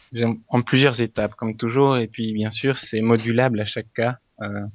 [0.48, 4.18] en plusieurs étapes comme toujours et puis bien sûr c'est modulable à chaque cas.
[4.42, 4.66] Euh,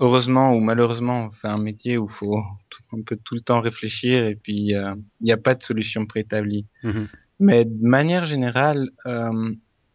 [0.00, 2.38] heureusement ou malheureusement, on fait un métier où faut
[2.92, 6.06] un peu tout le temps réfléchir et puis euh, il n'y a pas de solution
[6.06, 6.66] préétablie.
[6.82, 7.06] Mm-hmm.
[7.40, 9.52] Mais de manière générale, euh,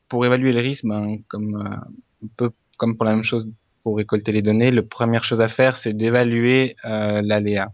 [0.08, 3.48] pour évaluer le risque, ben, comme euh, un peu comme pour la même chose
[3.82, 7.72] pour récolter les données, la première chose à faire, c'est d'évaluer euh, l'aléa.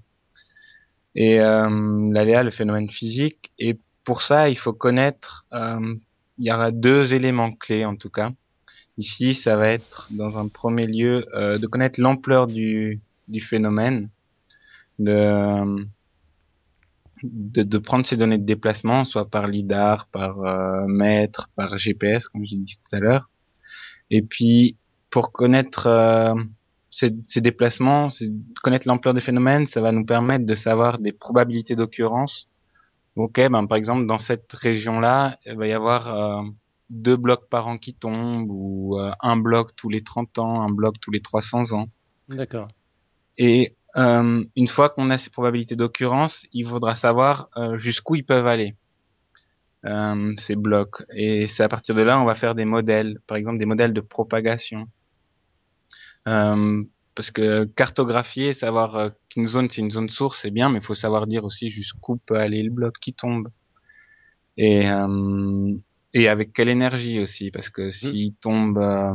[1.16, 3.52] et euh, l'aléa, le phénomène physique.
[3.60, 5.96] Et pour ça, il faut connaître, euh,
[6.38, 8.32] il y aura deux éléments clés en tout cas.
[8.98, 14.10] Ici, ça va être dans un premier lieu euh, de connaître l'ampleur du, du phénomène,
[14.98, 15.86] de,
[17.24, 22.28] de, de, prendre ces données de déplacement, soit par lidar, par euh, mètre, par GPS,
[22.28, 23.30] comme j'ai dit tout à l'heure.
[24.10, 24.78] Et puis,
[25.12, 26.34] pour connaître euh,
[26.90, 28.10] ces, ces, déplacements,
[28.64, 32.50] connaître l'ampleur des phénomènes, ça va nous permettre de savoir des probabilités d'occurrence.
[33.16, 36.44] Ok, ben par exemple dans cette région-là, il va y avoir euh,
[36.90, 40.72] deux blocs par an qui tombent ou euh, un bloc tous les 30 ans, un
[40.72, 41.90] bloc tous les 300 ans.
[42.30, 42.68] D'accord.
[43.38, 48.26] Et euh, une fois qu'on a ces probabilités d'occurrence, il faudra savoir euh, jusqu'où ils
[48.26, 48.76] peuvent aller,
[49.86, 51.04] euh, ces blocs.
[51.14, 53.94] Et c'est à partir de là, on va faire des modèles, par exemple des modèles
[53.94, 54.88] de propagation.
[56.28, 56.84] Euh,
[57.16, 60.94] parce que cartographier, savoir qu'une zone c'est une zone source, c'est bien, mais il faut
[60.94, 63.50] savoir dire aussi jusqu'où peut aller le bloc qui tombe.
[64.58, 65.74] Et, euh,
[66.14, 69.14] et avec quelle énergie aussi, parce que s'il tombe euh,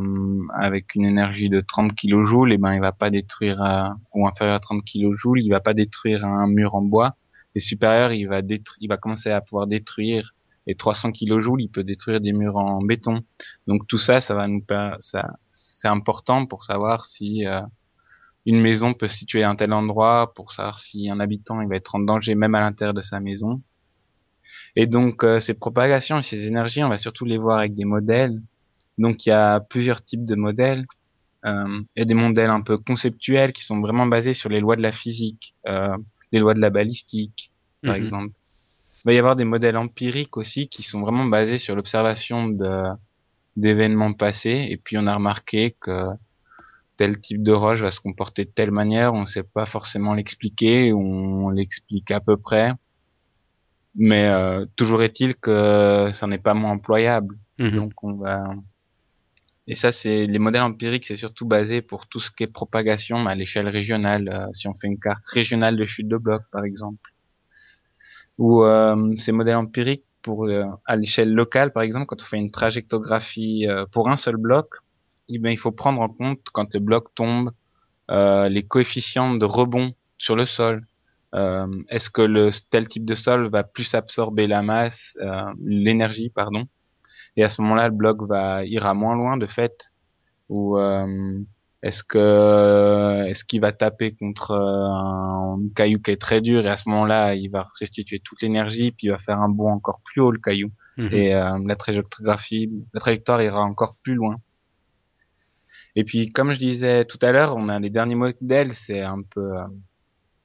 [0.55, 3.61] avec une énergie de 30 kJ, et ben il va pas détruire
[4.15, 7.17] ou inférieur à 30 kJ, il va pas détruire un mur en bois.
[7.55, 10.35] Et supérieur, il va détruire, il va commencer à pouvoir détruire.
[10.67, 13.23] Et 300 kJ, il peut détruire des murs en béton.
[13.67, 14.65] Donc tout ça, ça va nous
[15.01, 17.63] ça, c'est important pour savoir si euh,
[18.47, 21.69] une maison peut se situer à un tel endroit, pour savoir si un habitant il
[21.69, 23.63] va être en danger même à l'intérieur de sa maison.
[24.77, 27.85] Et donc euh, ces propagations et ces énergies, on va surtout les voir avec des
[27.85, 28.41] modèles.
[28.99, 30.87] Donc il y a plusieurs types de modèles.
[31.45, 34.61] Euh, il y a des modèles un peu conceptuels qui sont vraiment basés sur les
[34.61, 35.97] lois de la physique, euh,
[36.33, 38.01] les lois de la balistique, par Mhm.
[38.01, 38.35] exemple.
[39.05, 42.85] Il va y avoir des modèles empiriques aussi qui sont vraiment basés sur l'observation de
[43.57, 44.69] d'événements passés.
[44.71, 46.07] Et puis on a remarqué que
[46.97, 50.15] tel type de roche va se comporter de telle manière, on ne sait pas forcément
[50.15, 52.73] l'expliquer, on l'explique à peu près.
[53.95, 57.39] Mais euh, toujours est-il que ça n'est pas moins employable.
[57.59, 57.71] Mhm.
[57.73, 58.45] Donc on va
[59.69, 63.27] et ça c'est les modèles empiriques, c'est surtout basé pour tout ce qui est propagation
[63.27, 64.29] à l'échelle régionale.
[64.29, 67.13] euh, si on fait une carte régionale de chute de bloc par exemple,
[68.39, 72.39] ou euh, ces modèles empiriques pour euh, à l'échelle locale par exemple, quand on fait
[72.39, 74.69] une trajectographie euh, pour un seul bloc,
[75.29, 77.51] eh ben, il faut prendre en compte quand le bloc tombe
[78.11, 80.85] euh, les coefficients de rebond sur le sol.
[81.35, 86.31] Euh, Est-ce que le tel type de sol va plus absorber la masse, euh, l'énergie,
[86.31, 86.67] pardon,
[87.37, 89.93] et à ce moment-là le bloc va ira moins loin de fait,
[90.49, 91.39] ou euh,
[91.83, 96.77] est-ce que est-ce qu'il va taper contre un caillou qui est très dur et à
[96.77, 100.21] ce moment-là il va restituer toute l'énergie puis il va faire un bond encore plus
[100.21, 100.71] haut le caillou?
[100.99, 101.09] Mhm.
[101.13, 104.37] et euh, la la trajectoire ira encore plus loin.
[105.95, 109.23] Et puis, comme je disais tout à l'heure, on a les derniers modèles, c'est un
[109.23, 109.65] peu, euh,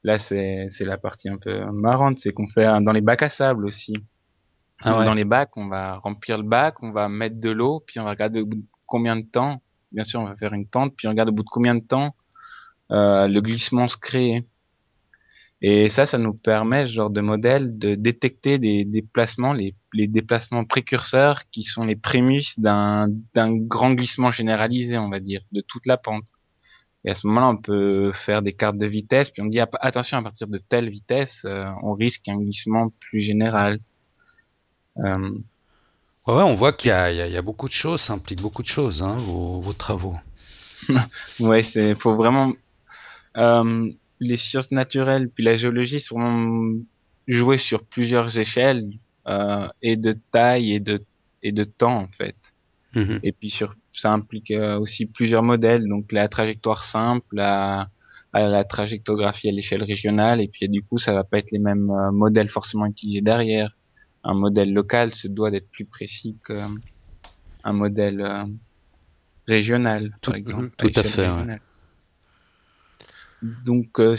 [0.07, 3.29] là, c'est, c'est la partie un peu marrante, c'est qu'on fait dans les bacs à
[3.29, 3.93] sable aussi.
[4.79, 5.05] Ah ouais.
[5.05, 8.05] Dans les bacs, on va remplir le bac, on va mettre de l'eau, puis on
[8.05, 9.61] va regarder au bout de combien de temps.
[9.91, 11.83] Bien sûr, on va faire une pente, puis on regarde au bout de combien de
[11.83, 12.15] temps
[12.91, 14.45] euh, le glissement se crée.
[15.61, 20.07] Et ça, ça nous permet, ce genre de modèle, de détecter des déplacements, les, les
[20.07, 25.61] déplacements précurseurs qui sont les prémices d'un d'un grand glissement généralisé, on va dire, de
[25.61, 26.27] toute la pente.
[27.07, 29.69] Et à ce moment-là, on peut faire des cartes de vitesse, puis on dit ah,
[29.79, 33.79] attention, à partir de telle vitesse, euh, on risque un glissement plus général.
[35.05, 35.31] Euh,
[36.27, 38.61] Ouais, ouais, on voit qu'il y a, y y beaucoup de choses, ça implique beaucoup
[38.61, 40.17] de choses, hein, vos, vos travaux.
[41.39, 42.51] ouais, c'est faut vraiment
[43.37, 43.89] euh,
[44.19, 46.73] les sciences naturelles puis la géologie, c'est vraiment
[47.29, 48.89] jouer sur plusieurs échelles
[49.81, 51.01] et de taille et de
[51.43, 52.53] et de temps en fait.
[52.93, 53.19] Mhm.
[53.23, 57.87] Et puis sur ça implique euh, aussi plusieurs modèles, donc la trajectoire simple, la
[58.33, 61.59] à la trajectographie à l'échelle régionale, et puis du coup ça va pas être les
[61.59, 63.71] mêmes euh, modèles forcément utilisés derrière.
[64.23, 68.45] Un modèle local se doit d'être plus précis qu'un modèle euh,
[69.47, 70.71] régional, Tout- par exemple.
[70.77, 71.59] tout à fait, ouais.
[73.41, 74.15] Donc euh,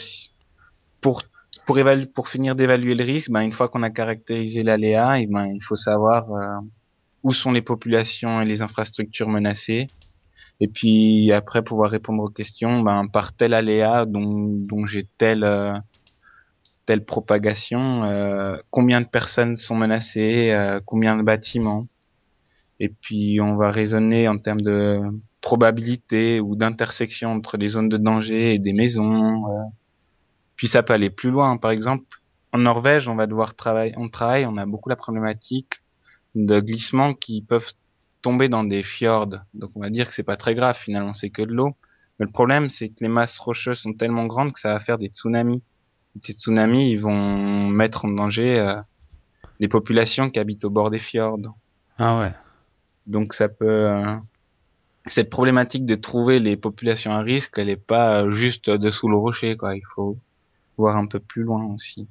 [1.01, 1.23] pour
[1.67, 5.27] pour évaluer, pour finir d'évaluer le risque, ben, une fois qu'on a caractérisé l'aléa, et
[5.27, 6.61] ben, il faut savoir euh,
[7.23, 9.89] où sont les populations et les infrastructures menacées.
[10.61, 15.45] Et puis après pouvoir répondre aux questions, ben, par tel aléa dont, dont j'ai telle
[15.45, 15.75] euh,
[16.89, 21.87] telle propagation, euh, combien de personnes sont menacées, euh, combien de bâtiments.
[22.81, 24.99] Et puis on va raisonner en termes de
[25.43, 29.51] probabilité ou d'intersection entre des zones de danger et des maisons.
[29.51, 29.65] euh.
[30.57, 31.59] Puis ça peut aller plus loin.
[31.59, 32.05] Par exemple,
[32.53, 35.83] en Norvège, on va devoir travailler, on travaille, on a beaucoup la problématique
[36.35, 37.73] de glissements qui peuvent
[38.23, 39.37] tomber dans des fjords.
[39.55, 41.77] Donc on va dire que c'est pas très grave finalement, c'est que de l'eau.
[42.19, 44.99] Mais le problème, c'est que les masses rocheuses sont tellement grandes que ça va faire
[44.99, 45.63] des tsunamis.
[46.21, 48.75] ces tsunamis, ils vont mettre en danger euh,
[49.61, 51.39] les populations qui habitent au bord des fjords.
[51.99, 52.33] Ah ouais.
[53.07, 54.17] Donc ça peut euh,
[55.07, 59.57] cette problématique de trouver les populations à risque, elle est pas juste dessous le rocher
[59.57, 59.77] quoi.
[59.77, 60.19] Il faut
[60.77, 62.09] voir un peu plus loin aussi.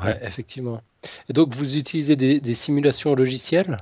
[0.00, 0.80] Ouais, effectivement.
[1.28, 3.78] Et donc vous utilisez des, des simulations logicielles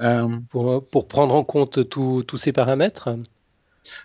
[0.00, 3.10] Euh, pour, pour prendre en compte tous ces paramètres?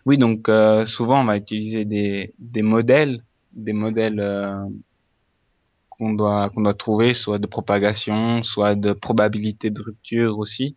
[0.05, 4.61] Oui, donc euh, souvent on va utiliser des, des modèles, des modèles euh,
[5.89, 10.75] qu'on doit qu'on doit trouver, soit de propagation, soit de probabilité de rupture aussi.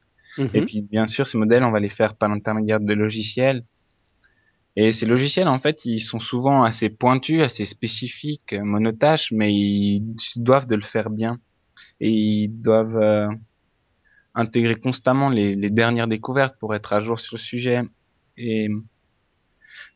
[0.54, 0.64] Et Mhm.
[0.64, 3.64] puis bien sûr, ces modèles, on va les faire par l'intermédiaire de logiciels.
[4.76, 10.04] Et ces logiciels, en fait, ils sont souvent assez pointus, assez spécifiques, monotâches, mais ils
[10.36, 11.38] doivent de le faire bien.
[12.00, 13.28] Et ils doivent euh,
[14.34, 17.82] intégrer constamment les, les dernières découvertes pour être à jour sur le sujet.
[18.36, 18.68] Et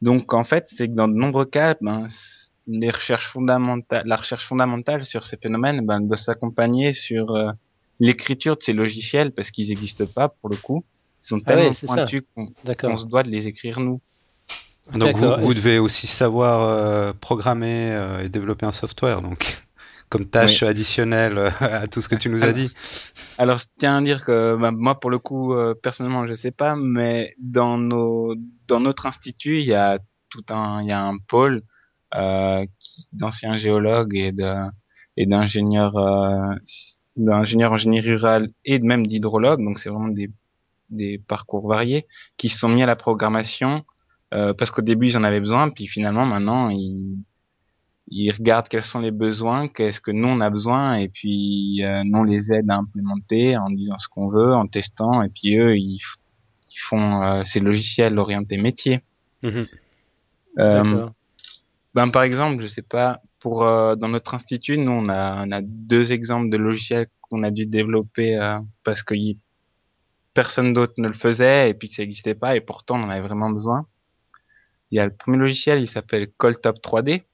[0.01, 2.07] donc, en fait, c'est que dans de nombreux cas, ben,
[2.69, 7.51] les recherches fondamentales, la recherche fondamentale sur ces phénomènes, ben, doit s'accompagner sur euh,
[7.99, 10.85] l'écriture de ces logiciels parce qu'ils n'existent pas pour le coup.
[11.25, 12.23] Ils sont Ah ouais, tellement pointus
[12.79, 14.01] qu'on se doit de les écrire nous.
[14.95, 19.63] Donc vous, vous devez aussi savoir euh, programmer euh, et développer un software, donc
[20.09, 22.73] comme tâche additionnelle euh, à tout ce que tu nous as dit.
[23.37, 26.51] Alors, je tiens à dire que bah, moi, pour le coup, euh, personnellement, je sais
[26.51, 28.35] pas, mais dans nos
[28.67, 29.99] dans notre institut, il y a
[30.31, 31.63] tout un il y a un pôle
[32.15, 32.65] euh,
[33.13, 34.55] d'anciens géologues et de
[35.17, 36.55] et d'ingénieurs euh,
[37.17, 39.63] d'ingénieurs en génie rural et même d'hydrologues.
[39.63, 40.31] Donc, c'est vraiment des
[40.91, 42.07] des parcours variés
[42.39, 43.85] qui sont mis à la programmation
[44.35, 47.25] euh, parce qu'au début, ils en avaient besoin, puis finalement, maintenant, ils
[48.11, 52.03] ils regardent quels sont les besoins, qu'est-ce que nous on a besoin, et puis euh,
[52.05, 55.57] nous on les aide à implémenter en disant ce qu'on veut, en testant, et puis
[55.57, 56.01] eux ils,
[56.71, 59.01] ils font euh, ces logiciels orientés métier.
[59.43, 59.67] Mhm.
[60.59, 61.09] Euh,
[61.95, 65.53] ben par exemple, je sais pas, pour euh, dans notre institut, nous on a on
[65.53, 69.39] a deux exemples de logiciels qu'on a dû développer euh, parce que y-
[70.33, 73.11] personne d'autre ne le faisait et puis que ça n'existait pas et pourtant on en
[73.11, 73.87] avait vraiment besoin.
[74.91, 77.25] Il y a le premier logiciel, il s'appelle Coltop 3D.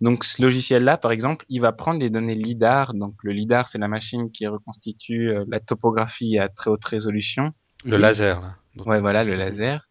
[0.00, 2.92] Donc ce logiciel-là, par exemple, il va prendre les données lidar.
[2.94, 7.52] Donc le lidar, c'est la machine qui reconstitue euh, la topographie à très haute résolution.
[7.84, 8.56] Le laser, là.
[8.74, 9.88] Donc, Ouais, voilà, le laser.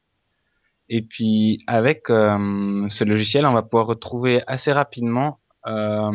[0.90, 6.12] Et puis avec euh, ce logiciel, on va pouvoir retrouver assez rapidement euh,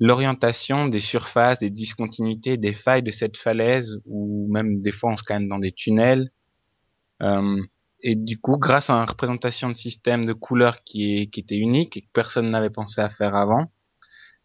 [0.00, 5.16] l'orientation des surfaces, des discontinuités, des failles de cette falaise, ou même des fois on
[5.16, 6.32] se calme dans des tunnels.
[7.22, 7.62] Euh,
[8.02, 11.96] et du coup, grâce à une représentation de système de couleurs qui, qui était unique
[11.96, 13.70] et que personne n'avait pensé à faire avant,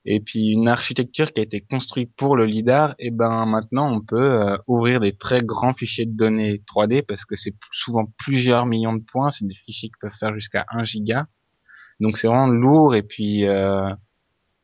[0.06, 4.02] et puis une architecture qui a été construite pour le lidar, et ben maintenant on
[4.02, 8.66] peut euh, ouvrir des très grands fichiers de données 3D parce que c'est souvent plusieurs
[8.66, 11.28] millions de points, c'est des fichiers qui peuvent faire jusqu'à 1 giga.
[12.00, 13.90] Donc c'est vraiment lourd et puis euh,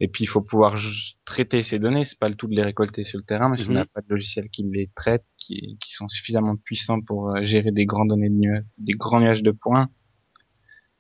[0.04, 0.76] et puis il faut pouvoir
[1.24, 3.70] traiter ces données, c'est pas le tout de les récolter sur le terrain, mais si
[3.70, 7.44] on n'a pas de logiciel qui les traite, qui, qui sont suffisamment puissants pour euh,
[7.44, 9.88] gérer des grandes données de nuages, des grands nuages de points,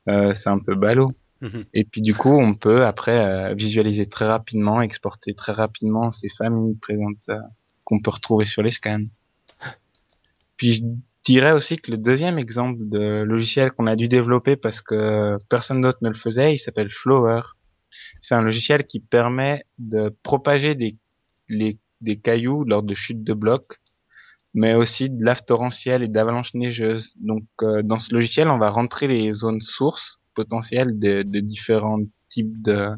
[0.08, 1.12] euh, c'est un peu ballot.
[1.42, 1.66] Mhm.
[1.74, 6.30] Et puis du coup, on peut après euh, visualiser très rapidement, exporter très rapidement ces
[6.30, 7.42] familles présentes euh,
[7.84, 9.04] qu'on peut retrouver sur les scans.
[10.56, 10.84] Puis je
[11.26, 15.82] dirais aussi que le deuxième exemple de logiciel qu'on a dû développer parce que personne
[15.82, 17.42] d'autre ne le faisait, il s'appelle Flower.
[18.22, 20.98] C'est un logiciel qui permet de propager des,
[21.50, 23.80] des cailloux lors de chutes de blocs,
[24.54, 27.14] mais aussi de lave torrentielle et d'avalanches neigeuses.
[27.20, 32.62] Donc euh, dans ce logiciel, on va rentrer les zones sources potentielles de, différents types
[32.62, 32.90] de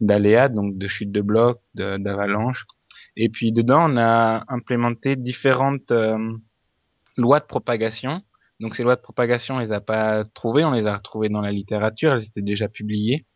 [0.00, 2.66] d'aléas, donc de chutes de blocs, d'avalanches.
[3.16, 6.18] Et puis dedans, on a implémenté différentes euh,
[7.16, 8.22] lois de propagation.
[8.58, 11.40] Donc ces lois de propagation, on les a pas trouvées, on les a retrouvées dans
[11.40, 13.26] la littérature, elles étaient déjà publiées.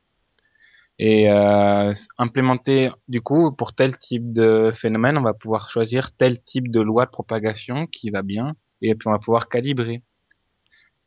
[0.99, 6.43] Et euh, implémenter, du coup, pour tel type de phénomène, on va pouvoir choisir tel
[6.43, 10.03] type de loi de propagation qui va bien, et puis on va pouvoir calibrer.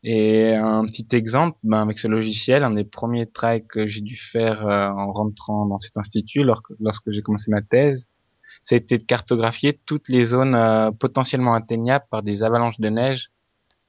[0.04, 4.16] Et un petit exemple, ben, avec ce logiciel, un des premiers tries que j'ai dû
[4.16, 8.10] faire euh, en rentrant dans cet institut, lorsque, lorsque j'ai commencé ma thèse,
[8.64, 13.32] c'était de cartographier toutes les zones euh, potentiellement atteignables par des avalanches de neige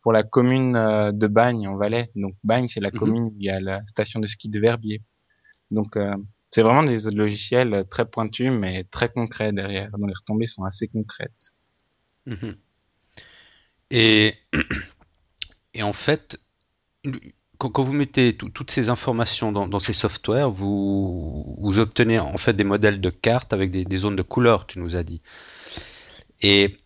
[0.03, 2.11] pour la commune euh, de Bagne en Valais.
[2.17, 2.99] Donc Bagne, c'est la Mhm.
[2.99, 5.03] commune où il y a la station de ski de Verbier.
[5.71, 6.15] Donc euh,
[6.51, 10.89] c'est vraiment des logiciels très pointus mais très concrets derrière, dont les retombées sont assez
[10.89, 11.53] concrètes.
[12.27, 12.57] Mhm.
[13.91, 14.35] Et,
[15.81, 16.41] en fait,
[17.59, 22.65] quand, vous mettez tout- toutes ces informations dans, ces softwares, vous, obtenez en fait des
[22.65, 25.23] modèles de cartes avec des, zones de couleurs, tu nous as dit.
[26.43, 26.77] Et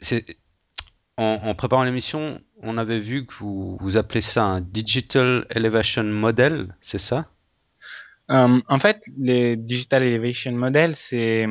[1.16, 6.74] en préparant l'émission, on avait vu que vous, vous appelez ça un Digital Elevation Model,
[6.80, 7.28] c'est ça?
[8.30, 11.46] Euh, en fait, les Digital Elevation Models, c'est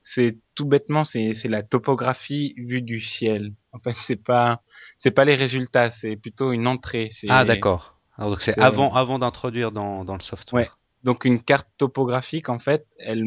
[0.00, 3.52] c'est tout bêtement c'est c'est la topographie vue du ciel.
[3.72, 4.62] En fait, c'est pas
[4.96, 7.08] c'est pas les résultats, c'est plutôt une entrée.
[7.28, 7.98] Ah d'accord.
[8.18, 10.62] Donc c'est avant avant d'introduire dans dans le software.
[10.62, 10.70] Ouais.
[11.04, 13.24] Donc une carte topographique en fait, elle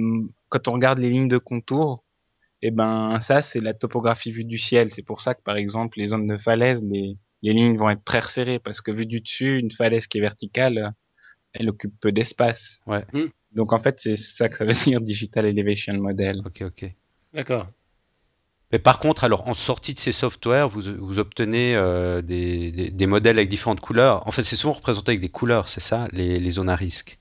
[0.50, 2.04] quand on regarde les lignes de contour,
[2.62, 4.90] et eh ben ça c'est la topographie vue du ciel.
[4.90, 8.04] C'est pour ça que par exemple les zones de falaise, les les lignes vont être
[8.04, 10.94] très resserrées parce que vu du dessus, une falaise qui est verticale,
[11.56, 12.82] elle occupe peu d'espace.
[12.86, 13.06] Ouais.
[13.14, 13.28] Hmm.
[13.54, 16.42] Donc en fait, c'est ça que ça veut dire Digital Elevation Model.
[16.46, 16.92] Ok, ok.
[17.34, 17.68] D'accord.
[18.72, 23.08] Mais par contre, alors en sortie de ces softwares, vous, vous obtenez euh, des, des,
[23.08, 24.28] modèles avec différentes couleurs.
[24.28, 27.20] En fait, c'est souvent représenté avec des couleurs, c'est ça, les, les, zones à risque?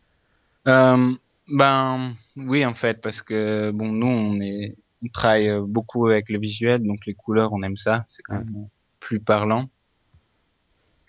[0.66, 1.12] Euh,
[1.48, 4.74] ben oui, en fait, parce que bon, nous on est
[5.04, 8.68] on travaille beaucoup avec le visuel, donc les couleurs, on aime ça, c'est quand même
[9.00, 9.68] plus parlant.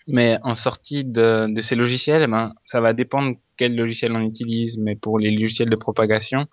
[0.08, 4.78] Mais en sortie de, de ces logiciels, ben, ça va dépendre quel logiciel on utilise.
[4.78, 6.46] Mais pour les logiciels de propagation,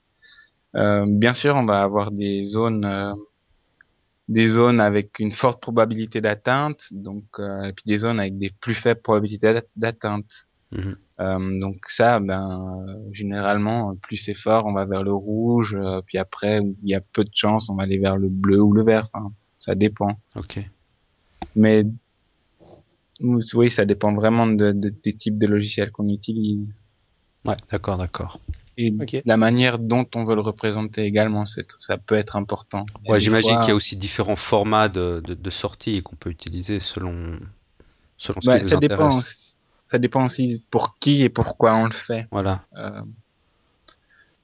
[0.75, 3.13] euh, bien sûr, on va avoir des zones, euh,
[4.27, 8.49] des zones avec une forte probabilité d'atteinte, donc euh, et puis des zones avec des
[8.49, 10.47] plus faibles probabilités d'atteinte.
[10.71, 10.97] Mhm.
[11.19, 15.77] Euh, donc ça, ben généralement, plus c'est fort, on va vers le rouge.
[15.79, 18.59] Euh, puis après, il y a peu de chance, on va aller vers le bleu
[18.61, 19.07] ou le vert.
[19.13, 20.17] Enfin, ça dépend.
[20.35, 20.59] Ok.
[21.55, 21.85] Mais
[23.21, 26.75] oui, ça dépend vraiment de, des types de logiciels qu'on utilise.
[27.45, 28.39] Ouais, d'accord, d'accord.
[28.77, 28.93] Et
[29.25, 32.87] la manière dont on veut le représenter également, ça peut être important.
[33.07, 37.39] Ouais, j'imagine qu'il y a aussi différents formats de, de, sortie qu'on peut utiliser selon,
[38.17, 39.21] selon ce qui ça dépend.
[39.85, 42.25] Ça dépend aussi pour qui et pourquoi on le fait.
[42.31, 42.63] Voilà.
[42.77, 43.01] Euh,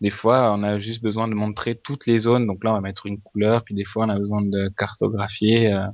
[0.02, 2.46] des fois, on a juste besoin de montrer toutes les zones.
[2.46, 3.64] Donc là, on va mettre une couleur.
[3.64, 5.74] Puis des fois, on a besoin de cartographier.
[5.74, 5.88] Euh,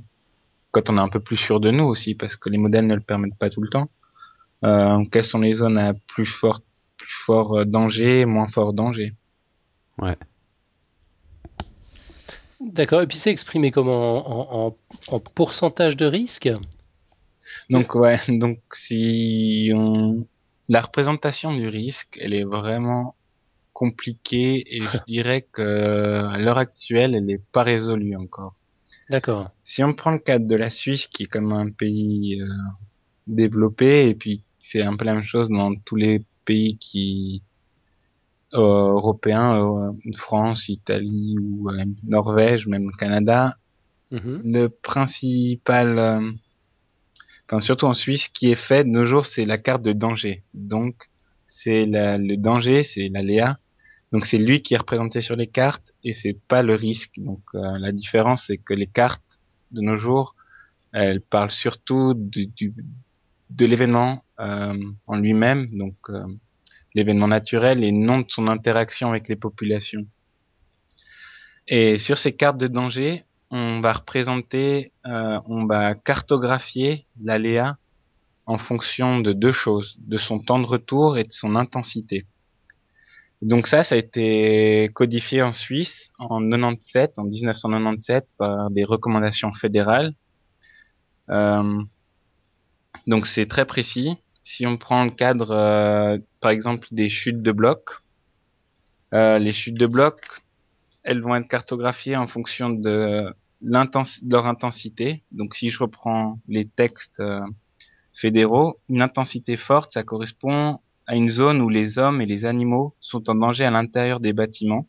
[0.70, 2.94] quand on est un peu plus sûr de nous aussi, parce que les modèles ne
[2.94, 3.88] le permettent pas tout le temps.
[4.64, 6.60] Euh, quelles sont les zones à plus fort,
[6.96, 9.14] plus fort euh, danger, moins fort danger
[9.98, 10.16] Ouais.
[12.60, 13.02] D'accord.
[13.02, 14.66] Et puis c'est exprimé comment?
[14.66, 16.48] En, pourcentage de risque?
[17.70, 18.18] Donc ouais.
[18.28, 20.26] Donc si on
[20.68, 23.14] la représentation du risque, elle est vraiment
[23.72, 28.55] compliquée et je dirais que à l'heure actuelle, elle n'est pas résolue encore.
[29.08, 29.50] D'accord.
[29.62, 32.46] Si on prend le cadre de la Suisse, qui est comme un pays euh,
[33.26, 37.42] développé, et puis c'est un peu la même chose dans tous les pays qui
[38.54, 41.70] euh, européens, euh, France, Italie ou
[42.04, 43.56] Norvège, même Canada,
[44.12, 44.40] mm-hmm.
[44.44, 45.98] le principal,
[47.48, 50.42] enfin surtout en Suisse, qui est fait de nos jours, c'est la carte de danger.
[50.54, 51.08] Donc
[51.46, 53.58] c'est le danger, c'est l'aléa,
[54.16, 57.16] donc c'est lui qui est représenté sur les cartes et c'est pas le risque.
[57.18, 59.40] Donc euh, la différence c'est que les cartes
[59.72, 60.36] de nos jours,
[60.94, 64.74] elles parlent surtout de l'événement euh,
[65.06, 66.24] en lui-même, donc euh,
[66.94, 70.06] l'événement naturel et non de son interaction avec les populations.
[71.68, 77.76] Et sur ces cartes de danger, on va représenter, on va cartographier l'aléa
[78.46, 82.24] en fonction de deux choses, de son temps de retour et de son intensité.
[83.42, 89.52] Donc ça, ça a été codifié en Suisse en 97, en 1997 par des recommandations
[89.52, 90.14] fédérales.
[91.28, 91.82] Euh,
[93.06, 94.16] donc c'est très précis.
[94.42, 97.90] Si on prend le cadre, euh, par exemple, des chutes de blocs,
[99.12, 100.22] euh, les chutes de blocs,
[101.02, 105.24] elles vont être cartographiées en fonction de, leur intensité.
[105.30, 107.22] Donc si je reprends les textes
[108.14, 112.94] fédéraux, une intensité forte, ça correspond à une zone où les hommes et les animaux
[113.00, 114.88] sont en danger à l'intérieur des bâtiments.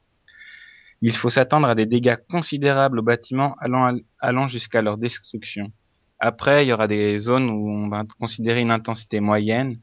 [1.02, 5.72] Il faut s'attendre à des dégâts considérables aux bâtiments allant, jusqu'à leur destruction.
[6.20, 9.80] Après, il y aura des zones où on va considérer une intensité moyenne,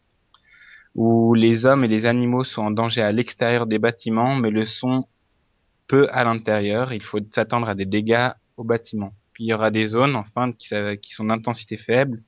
[0.97, 4.65] où les hommes et les animaux sont en danger à l'extérieur des bâtiments, mais le
[4.65, 5.07] sont
[5.87, 6.93] peu à l'intérieur.
[6.93, 9.15] Il faut s'attendre à des dégâts aux bâtiments.
[9.33, 12.25] Puis il y aura des zones, enfin, qui sont d'intensité faible,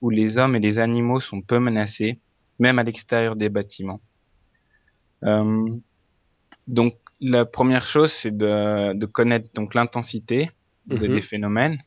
[0.00, 2.20] où les hommes et les animaux sont peu menacés,
[2.58, 4.00] même à l'extérieur des bâtiments.
[5.24, 5.68] Euh,
[6.66, 10.50] donc la première chose, c'est de, de, connaître donc l'intensité
[10.86, 11.14] de mhm.
[11.14, 11.78] des phénomènes.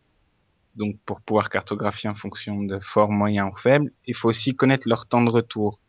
[0.76, 4.88] Donc pour pouvoir cartographier en fonction de fort, moyen ou faible, il faut aussi connaître
[4.88, 5.80] leur temps de retour,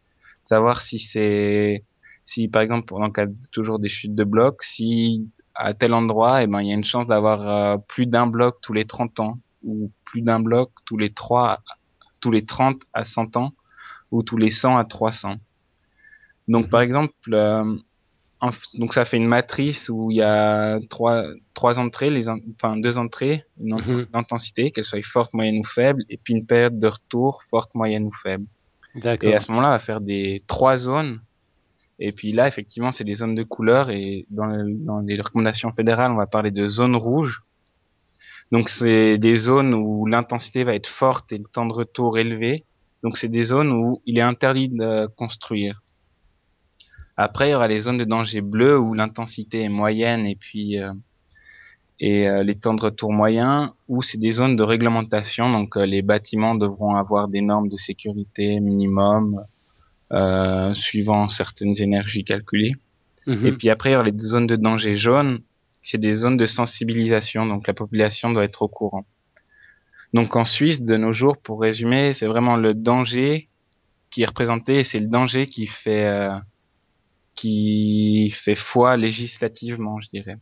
[0.42, 1.84] savoir si c'est
[2.24, 6.46] si par exemple le cas toujours des chutes de blocs, si à tel endroit, eh
[6.46, 9.38] ben il y a une chance d'avoir euh, plus d'un bloc tous les 30 ans
[9.62, 11.62] ou plus d'un bloc tous les 3
[12.20, 13.52] tous les 30 à 100 ans
[14.10, 15.36] ou tous les 100 à 300.
[16.48, 17.76] Donc par exemple, euh,
[18.74, 22.98] donc ça fait une matrice où il y a trois trois entrées, les enfin deux
[22.98, 24.06] entrées, une, mhm.
[24.14, 28.04] intensité, qu'elle soit forte, moyenne ou faible, et puis une période de retour forte, moyenne
[28.04, 28.46] ou faible.
[29.22, 31.20] Et à ce moment-là, on va faire des trois zones.
[32.00, 36.10] Et puis là, effectivement, c'est des zones de couleur et dans, dans les recommandations fédérales,
[36.10, 37.42] on va parler de zones rouges.
[38.50, 42.64] Donc c'est des zones où l'intensité va être forte et le temps de retour élevé.
[43.02, 45.82] Donc c'est des zones où il est interdit de construire.
[47.16, 50.78] Après, il y aura les zones de danger bleu où l'intensité est moyenne et puis
[50.78, 50.92] euh,
[51.98, 55.50] et euh, les temps de retour moyens où c'est des zones de réglementation.
[55.50, 59.44] Donc euh, les bâtiments devront avoir des normes de sécurité minimum
[60.74, 62.74] suivant certaines énergies calculées.
[63.28, 63.46] Mhm.
[63.46, 65.40] Et puis après, il y aura les zones de danger jaune.
[65.82, 69.04] C'est des zones de sensibilisation, donc la population doit être au courant.
[70.12, 73.48] Donc en Suisse, de nos jours, pour résumer, c'est vraiment le danger
[74.10, 76.36] qui est représenté, c'est le danger qui fait euh,
[77.34, 80.36] qui fait foi législativement, je dirais.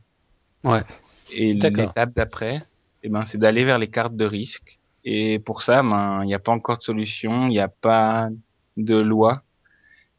[0.65, 0.83] Ouais.
[1.31, 2.65] Et l'étape d'après,
[3.03, 4.79] eh ben, c'est d'aller vers les cartes de risque.
[5.05, 8.29] Et pour ça, ben, il n'y a pas encore de solution, il n'y a pas
[8.77, 9.43] de loi.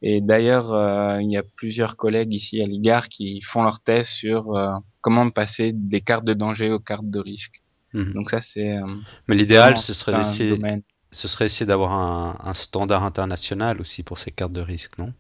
[0.02, 4.08] Et d'ailleurs, euh, il y a plusieurs collègues ici à l'IGAR qui font leur thèse
[4.08, 4.72] sur euh,
[5.02, 7.62] comment passer des cartes de danger aux cartes de risque.
[7.94, 8.16] Mhm.
[8.16, 8.86] Donc ça, c'est euh,
[9.30, 10.66] Mais l'idéal, ce serait d'essayer,
[11.12, 15.14] ce serait essayer d'avoir un, un standard international aussi pour ces cartes de risque, non?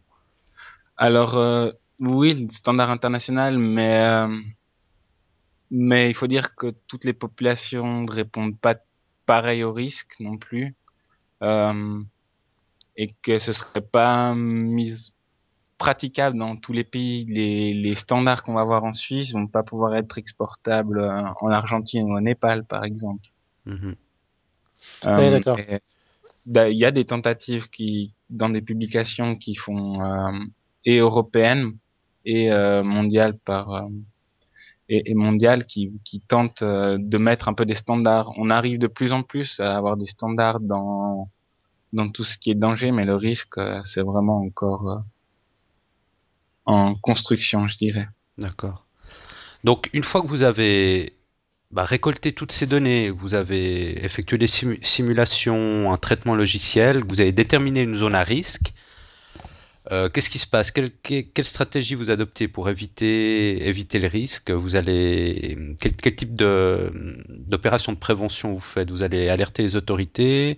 [0.97, 4.27] Alors euh, oui, le standard international, mais euh,
[5.71, 8.75] mais il faut dire que toutes les populations ne répondent pas
[9.25, 10.75] pareil au risque non plus,
[11.43, 12.01] euh,
[12.97, 15.13] et que ce serait pas mis
[15.79, 17.25] praticable dans tous les pays.
[17.25, 21.49] Les, les standards qu'on va avoir en Suisse vont pas pouvoir être exportables euh, en
[21.49, 23.27] Argentine ou au Népal, par exemple.
[23.65, 23.95] Mhm.
[25.05, 25.57] Ouais, d'accord.
[25.59, 25.79] et
[26.45, 30.31] da- Il y a des tentatives qui, dans des publications qui font euh,
[30.85, 31.77] et européennes
[32.25, 33.87] et euh, mondiales par euh,
[34.89, 38.31] et, et mondiales qui, qui tentent euh, de mettre un peu des standards.
[38.37, 41.29] On arrive de plus en plus à avoir des standards dans
[41.93, 44.99] dans tout ce qui est danger, mais le risque euh, c'est vraiment encore euh,
[46.69, 48.07] en construction, je dirais.
[48.37, 48.85] D'accord.
[49.63, 51.13] Donc, une fois que vous avez
[51.71, 57.21] bah, récolté toutes ces données, vous avez effectué des simu- simulations, un traitement logiciel, vous
[57.21, 58.73] avez déterminé une zone à risque,
[59.91, 60.69] euh, qu'est-ce qui se passe?
[60.69, 64.51] Quelle, que- quelle stratégie vous adoptez pour éviter, éviter le risque?
[64.51, 68.91] Vous allez, quel, type d'opération de prévention vous faites?
[68.91, 70.57] Vous allez alerter les autorités?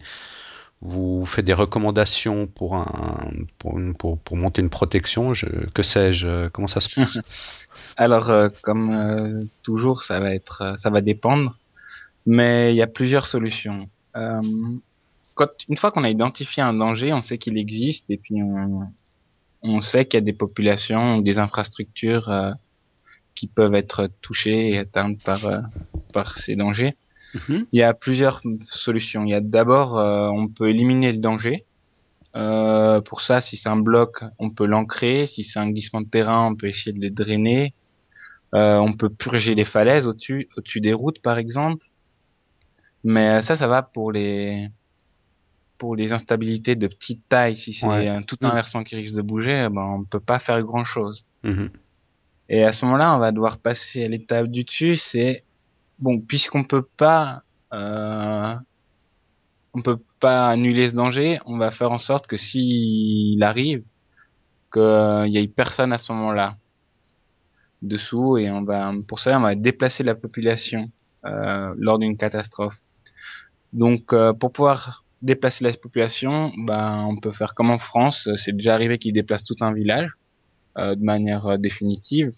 [0.81, 5.33] Vous faites des recommandations pour un, pour, pour, monter une protection?
[5.73, 6.47] Que sais-je?
[6.49, 7.19] Comment ça se passe?
[7.97, 11.57] Alors, euh, comme euh, toujours, ça va être, euh, ça va dépendre,
[12.25, 13.89] mais il y a plusieurs solutions.
[14.15, 14.41] Euh,
[15.69, 18.87] une fois qu'on a identifié un danger, on sait qu'il existe et puis on,
[19.61, 22.51] on sait qu'il y a des populations ou des infrastructures euh,
[23.35, 25.61] qui peuvent être touchées et atteintes par euh,
[26.13, 26.95] par ces dangers.
[27.33, 27.65] Mhm.
[27.71, 29.23] Il y a plusieurs solutions.
[29.25, 31.65] Il y a d'abord, euh, on peut éliminer le danger.
[32.35, 35.25] Euh, pour ça, si c'est un bloc, on peut l'ancrer.
[35.25, 37.73] Si c'est un glissement de terrain, on peut essayer de le drainer.
[38.53, 41.85] Euh, on peut purger les falaises au-dessus, au-dessus des routes, par exemple.
[43.03, 44.67] Mais ça, ça va pour les
[45.77, 47.55] pour les instabilités de petite taille.
[47.57, 48.07] Si c'est Ouais.
[48.07, 48.53] un- tout un Mm.
[48.53, 51.25] versant qui risque de bouger, ben on peut pas faire grand-chose.
[51.43, 51.71] Mhm.
[52.49, 54.95] Et à ce moment-là, on va devoir passer à l'étape du dessus.
[54.95, 55.43] C'est
[56.01, 57.43] bon, puisqu'on peut pas,
[57.73, 58.55] euh,
[59.73, 63.83] on peut pas annuler ce danger, on va faire en sorte que s'il arrive,
[64.73, 66.57] qu'il y ait personne à ce moment-là
[67.81, 70.91] dessous, et on va, pour ça, on va déplacer la population
[71.25, 72.79] euh, lors d'une catastrophe.
[73.73, 78.27] Donc, euh, pour pouvoir déplacer la population, ben, on peut faire comme en France.
[78.35, 80.11] C'est déjà arrivé qu'ils déplacent tout un village
[80.77, 82.31] de manière définitive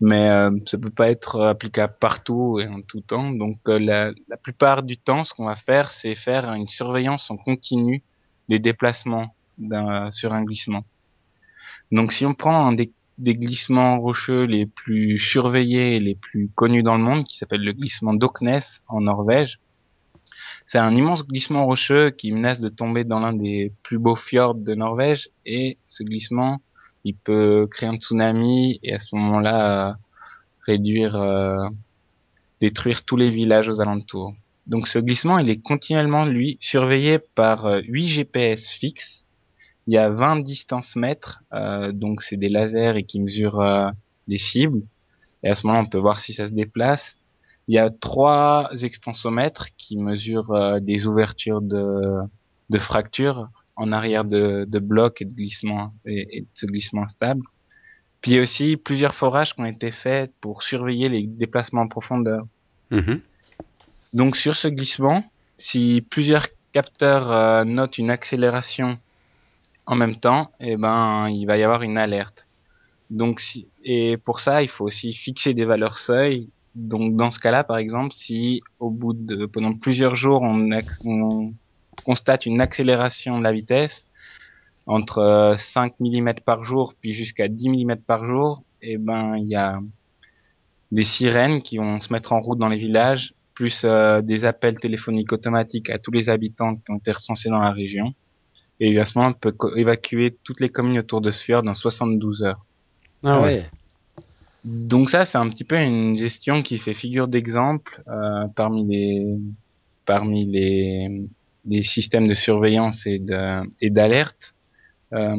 [0.00, 3.30] mais euh, ça peut pas être applicable partout et en tout temps.
[3.30, 7.30] Donc euh, la, la plupart du temps, ce qu'on va faire, c'est faire une surveillance
[7.30, 8.02] en continu
[8.48, 10.84] des déplacements d'un- sur un glissement.
[11.92, 16.48] Donc si on prend un des, des glissements rocheux les plus surveillés et les plus
[16.54, 19.60] connus dans le monde, qui s'appelle le glissement d'Oknes en Norvège,
[20.66, 24.54] c'est un immense glissement rocheux qui menace de tomber dans l'un des plus beaux fjords
[24.54, 26.60] de Norvège et ce glissement
[27.04, 29.94] il peut créer un tsunami et à ce moment-là euh,
[30.62, 31.68] réduire, euh,
[32.60, 34.34] détruire tous les villages aux alentours.
[34.66, 39.28] Donc ce glissement, il est continuellement lui surveillé par euh, 8 GPS fixes.
[39.86, 43.90] Il y a 20 distance mètres, euh, donc c'est des lasers et qui mesurent euh,
[44.28, 44.82] des cibles.
[45.42, 47.16] Et à ce moment-là, on peut voir si ça se déplace.
[47.66, 52.20] Il y a trois extensomètres qui mesurent euh, des ouvertures de,
[52.68, 53.48] de fractures
[53.80, 57.42] en arrière de, de blocs et de glissement et, et de ce glissement stable.
[58.20, 61.82] Puis il y a aussi plusieurs forages qui ont été faits pour surveiller les déplacements
[61.82, 62.46] en profondeur.
[62.90, 63.20] Mhm.
[64.12, 65.24] Donc sur ce glissement,
[65.56, 68.98] si plusieurs capteurs euh, notent une accélération
[69.86, 72.46] en même temps, eh ben, il va y avoir une alerte.
[73.08, 76.48] Donc, si, et pour ça, il faut aussi fixer des valeurs seuil.
[76.74, 80.70] Donc, dans ce cas-là, par exemple, si au bout de pendant plusieurs jours, on,
[81.04, 81.52] on
[82.02, 84.06] constate une accélération de la vitesse
[84.86, 89.56] entre 5 mm par jour puis jusqu'à 10 mm par jour, eh ben, il y
[89.56, 89.80] a
[90.92, 94.78] des sirènes qui vont se mettre en route dans les villages, plus euh, des appels
[94.78, 98.14] téléphoniques automatiques à tous les habitants qui ont été recensés dans la région.
[98.80, 102.42] Et à ce moment, on peut évacuer toutes les communes autour de Sfure dans 72
[102.42, 102.64] heures.
[103.22, 103.66] Ah ouais.
[104.64, 109.38] Donc ça, c'est un petit peu une gestion qui fait figure d'exemple euh, parmi les
[110.06, 111.28] parmi les
[111.64, 114.54] des systèmes de surveillance et de et d'alerte
[115.12, 115.36] euh,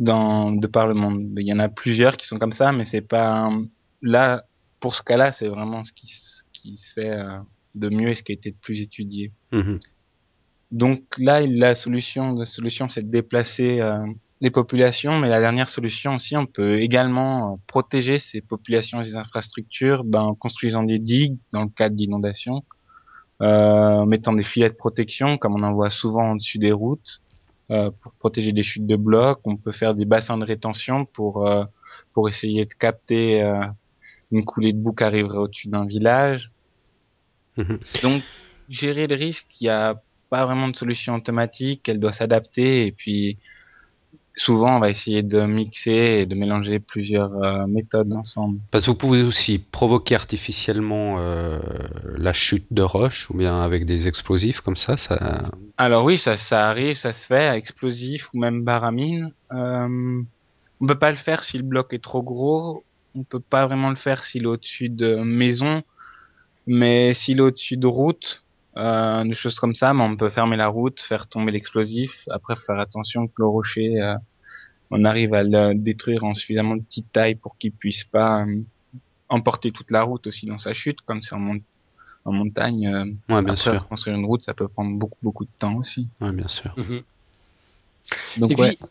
[0.00, 1.34] dans de par le monde.
[1.38, 3.50] Il y en a plusieurs qui sont comme ça, mais c'est pas
[4.02, 4.44] là
[4.84, 7.38] pour ce cas-là, c'est vraiment ce qui, ce qui se fait euh,
[7.74, 9.32] de mieux et ce qui a été le plus étudié.
[9.50, 9.80] Mhm.
[10.72, 14.04] Donc là, la solution, la solution, c'est de déplacer euh,
[14.42, 19.16] les populations, mais la dernière solution aussi, on peut également protéger ces populations et ces
[19.16, 22.62] infrastructures ben, en construisant des digues dans le cadre d'inondations,
[23.44, 27.20] en mettant des filets de protection, comme on en voit souvent au-dessus des routes,
[27.70, 29.40] euh, pour protéger des chutes de blocs.
[29.44, 31.64] On peut faire des bassins de rétention pour euh,
[32.12, 33.64] pour essayer de capter euh,
[34.30, 36.52] une coulée de boue qui arriverait au-dessus d'un village.
[37.56, 37.78] Mhm.
[38.02, 38.22] Donc
[38.68, 42.92] gérer le risque, il y a pas vraiment de solution automatique, elle doit s'adapter et
[42.92, 43.38] puis
[44.36, 48.58] souvent on va essayer de mixer et de mélanger plusieurs euh, méthodes ensemble.
[48.70, 51.58] Parce que vous pouvez aussi provoquer artificiellement euh,
[52.16, 54.96] la chute de roches ou bien avec des explosifs comme ça.
[54.96, 55.42] ça...
[55.76, 59.32] Alors oui, ça, ça arrive, ça se fait, explosif ou même baramine.
[59.52, 60.22] Euh,
[60.80, 62.84] on peut pas le faire si le bloc est trop gros.
[63.14, 65.82] On peut pas vraiment le faire s'il est au-dessus de maison.
[66.66, 68.43] Mais s'il est au-dessus de route,
[68.76, 72.24] euh, des choses comme ça, mais on peut fermer la route, faire tomber l'explosif.
[72.30, 74.16] Après, faire attention que le rocher, euh,
[74.90, 78.62] on arrive à le détruire en suffisamment de petite taille pour qu'il puisse pas euh,
[79.28, 81.60] emporter toute la route aussi dans sa chute, comme c'est en, mon-
[82.24, 82.86] en montagne.
[82.88, 83.04] euh,
[83.34, 83.88] Ouais, bien après, sûr.
[83.88, 86.08] construire une route, ça peut prendre beaucoup beaucoup de temps aussi.
[86.20, 86.74] Ouais, bien sûr.
[86.76, 87.02] Mhm.
[88.38, 88.76] Donc Et ouais.
[88.76, 88.86] puis,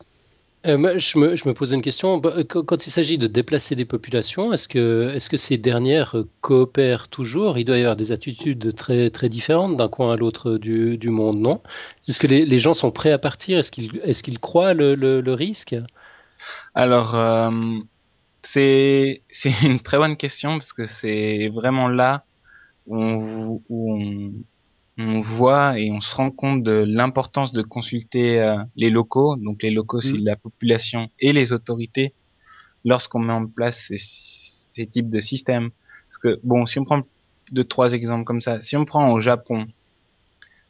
[0.65, 2.17] euh, je me, je me posais une question.
[2.17, 7.09] Bah, euh, Quand, il s'agit de déplacer des populations, est-ce que, ces dernières euh, coopèrent
[7.09, 7.57] toujours?
[7.57, 11.61] Il doit y avoir des attitudes très, différentes d'un coin à l'autre du, monde, non?
[12.07, 13.59] Est-ce que les, gens sont prêts à partir?
[13.59, 13.71] Est-ce
[14.23, 15.75] qu'ils, croient le, risque?
[16.75, 17.15] Alors,
[18.41, 19.21] c'est
[19.63, 22.25] une très bonne question parce que c'est vraiment là
[22.87, 24.31] où on,
[24.97, 29.35] on voit et on se rend compte de l'importance de consulter euh, les locaux.
[29.37, 30.25] Donc les locaux, c'est Mhm.
[30.25, 32.13] la population et les autorités
[32.85, 35.71] lorsqu'on met en place ces, ces types de systèmes.
[36.09, 37.01] Parce que bon, si on prend
[37.51, 39.67] deux trois exemples comme ça, si on prend au Japon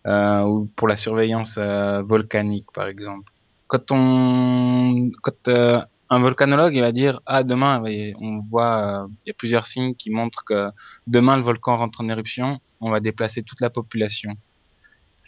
[0.07, 3.32] euh, ou pour la surveillance euh, volcanique par exemple,
[3.67, 7.82] quand on quand euh, un volcanologue il va dire ah demain
[8.20, 10.70] on voit euh, il y a plusieurs signes qui montrent que
[11.08, 14.34] demain le volcan rentre en éruption, on va déplacer toute la population.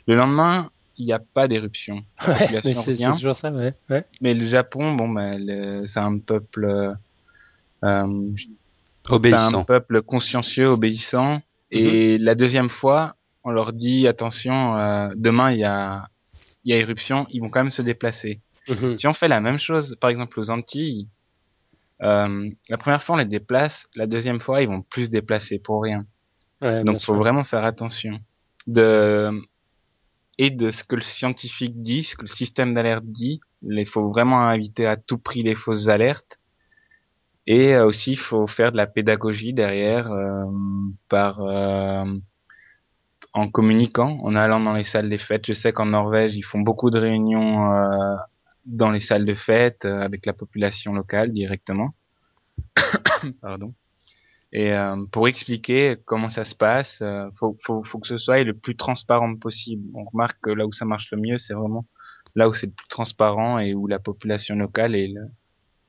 [0.07, 2.03] Le lendemain, il n'y a pas d'éruption.
[2.28, 3.73] Ouais, mais c'est, toujours ça, ouais.
[3.89, 4.05] ouais.
[4.21, 6.93] Mais le Japon, bon ben c'est un peuple euh,
[7.84, 9.63] c'est un Obéissant.
[9.63, 11.41] peuple consciencieux, obéissant.
[11.71, 16.07] Et la deuxième fois, on leur dit attention, euh, demain il y a
[16.63, 18.39] il y a éruption, ils vont quand même se déplacer.
[18.70, 18.97] Mhm.
[18.97, 21.07] Si on fait la même chose, par exemple aux Antilles,
[22.01, 25.59] euh, la première fois on les déplace, la deuxième fois ils vont plus se déplacer
[25.59, 26.05] pour rien.
[26.61, 27.16] Ouais, Donc faut sûr.
[27.16, 28.20] vraiment faire attention
[28.68, 29.41] de
[30.38, 33.39] et de ce que le scientifique dit, ce que le système d'alerte dit.
[33.61, 36.39] Il faut vraiment éviter à tout prix les fausses alertes.
[37.47, 40.45] Et euh, aussi il faut faire de la pédagogie derrière euh,
[41.09, 42.03] par euh,
[43.34, 45.45] en communiquant, en allant dans les salles des fêtes.
[45.45, 48.16] Je sais qu'en Norvège ils font beaucoup de réunions euh,
[48.66, 51.93] dans les salles de fête euh, avec la population locale directement.
[53.41, 53.74] Pardon.
[54.51, 58.43] Et euh, pour expliquer comment ça se passe, euh, faut, faut, faut que ce soit
[58.43, 59.84] le plus transparent possible.
[59.93, 61.86] On remarque que là où ça marche le mieux, c'est vraiment
[62.36, 65.13] là où c'est le plus transparent et où la population locale est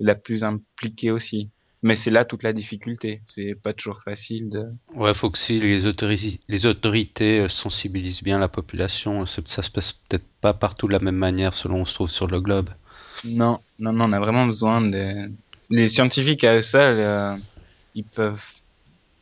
[0.01, 1.51] la plus impliquée aussi.
[1.83, 3.21] Mais c'est là toute la difficulté.
[3.25, 4.67] C'est pas toujours facile de.
[4.95, 9.63] Ouais, faut que si les autorités, les autorités euh, sensibilisent bien la population, c'est- ça
[9.63, 12.27] se passe peut-être pas partout de la même manière selon où on se trouve sur
[12.27, 12.71] le globe.
[13.25, 15.31] Non, non, non, on a vraiment besoin de.
[15.71, 17.37] Les scientifiques à eux seuls, euh,
[17.95, 18.43] ils peuvent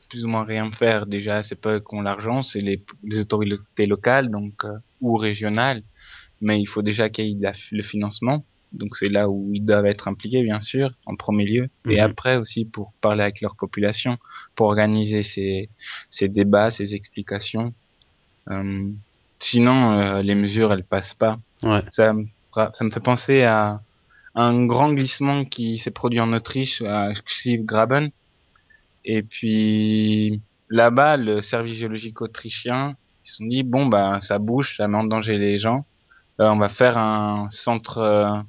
[0.09, 1.07] plus ou moins rien faire.
[1.07, 5.17] Déjà, c'est pas eux qui ont l'argent, c'est les, les autorités locales, donc euh, ou
[5.17, 5.83] régionales.
[6.41, 8.45] Mais il faut déjà qu'il y ait la- le financement.
[8.75, 11.69] Donc c'est là où ils doivent être impliqués, bien sûr, en premier lieu.
[11.89, 12.01] Et Mhm.
[12.01, 14.19] après aussi pour parler avec leur population,
[14.55, 15.69] pour organiser ces,
[16.09, 17.73] ces débats, ces explications.
[18.51, 18.91] Euh,
[19.39, 21.39] sinon, euh, les mesures, elles passent pas.
[21.63, 21.83] Ouais.
[21.91, 22.15] Ça,
[22.73, 23.81] ça me fait penser à
[24.35, 27.13] un grand glissement qui s'est produit en Autriche, à
[27.47, 28.11] Graben.
[29.05, 34.77] Et puis, là-bas, le service géologique autrichien, ils se sont dit, bon, bah, ça bouge,
[34.77, 35.85] ça met en danger les gens.
[36.41, 38.41] Euh, on va faire un centre euh,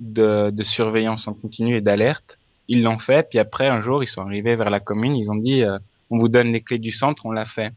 [0.00, 2.38] de, de surveillance en continu et d'alerte.
[2.68, 5.36] Ils l'ont fait, puis après, un jour, ils sont arrivés vers la commune, ils ont
[5.36, 5.78] dit, euh,
[6.10, 7.72] on vous donne les clés du centre, on l'a fait.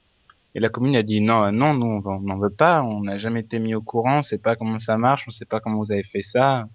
[0.56, 3.18] Et la commune a dit, non, euh, non, nous, on n'en veut pas, on n'a
[3.18, 5.78] jamais été mis au courant, on sait pas comment ça marche, on sait pas comment
[5.78, 6.68] vous avez fait ça,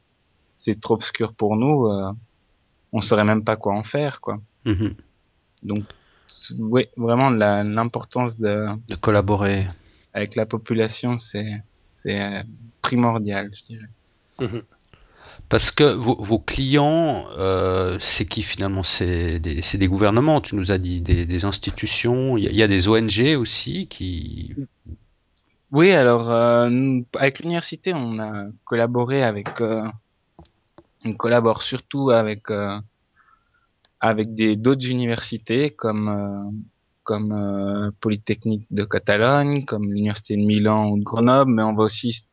[0.57, 2.13] c'est trop obscur pour nous, euh,
[2.93, 4.41] on saurait même pas quoi en faire, quoi.
[4.67, 4.95] Mhm.
[5.65, 5.85] Donc,
[6.59, 9.67] oui, vraiment, l'importance de, De collaborer.
[10.15, 12.43] avec la population, c'est, c'est euh,
[12.83, 13.89] primordial, je dirais.
[14.41, 14.63] Mhm.
[15.53, 18.83] Parce que vos, clients, euh, c'est qui finalement?
[18.83, 22.39] C'est des, gouvernements, tu nous as dit, des, institutions.
[22.39, 24.55] Il y, a, des ONG aussi qui.
[25.71, 26.71] Oui, alors euh,
[27.19, 29.87] avec l'université, on a collaboré avec, euh,
[31.05, 32.45] on collabore surtout avec
[34.01, 36.63] avec d'autres universités comme
[37.03, 42.27] comme Polytechnique de Catalogne, comme l'université de Milan ou de Grenoble, mais on va aussi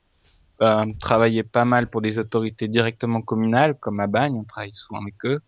[0.61, 5.01] euh, travailler pas mal pour des autorités directement communales, comme à Bagne, on travaille souvent
[5.01, 5.39] avec eux.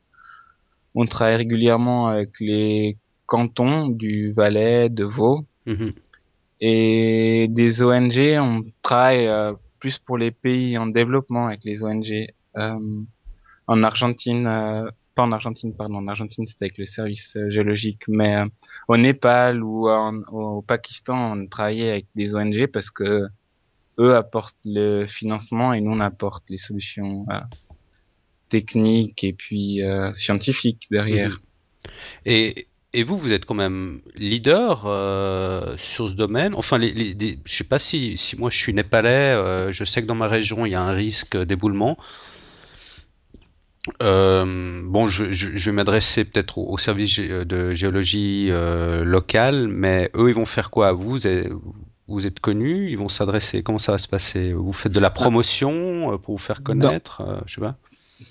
[0.95, 5.45] On travaille régulièrement avec les cantons du Valais, de Vaud.
[5.65, 5.93] Mhm.
[6.59, 12.27] Et des ONG, on travaille euh, plus pour les pays en développement avec les ONG.
[12.57, 13.01] Euh,
[13.67, 18.03] en Argentine, euh, pas en Argentine, pardon, en Argentine c'était avec le service euh, géologique,
[18.07, 18.45] mais euh,
[18.87, 23.27] au Népal ou en- au Pakistan, on travaillait avec des ONG parce que
[23.99, 27.39] eux apportent le financement et nous on apporte les solutions euh,
[28.49, 31.41] techniques et puis euh, scientifiques derrière.
[32.25, 36.53] Et, et vous, vous êtes quand même leader euh, sur ce domaine.
[36.55, 40.07] Enfin, les, les- des- je sais pas si, moi je suis népalais, je sais que
[40.07, 41.97] dans ma région il y a un risque d'éboulement.
[43.99, 50.45] Bon, je, vais m'adresser peut-être au, service de géologie euh, local, mais eux, ils vont
[50.45, 50.91] faire quoi?
[50.91, 51.75] Vous, vous
[52.11, 53.63] vous êtes connus, ils vont s'adresser.
[53.63, 54.53] Comment ça va se passer?
[54.53, 57.21] Vous faites de la promotion euh, pour vous faire connaître?
[57.21, 57.77] euh, je sais pas.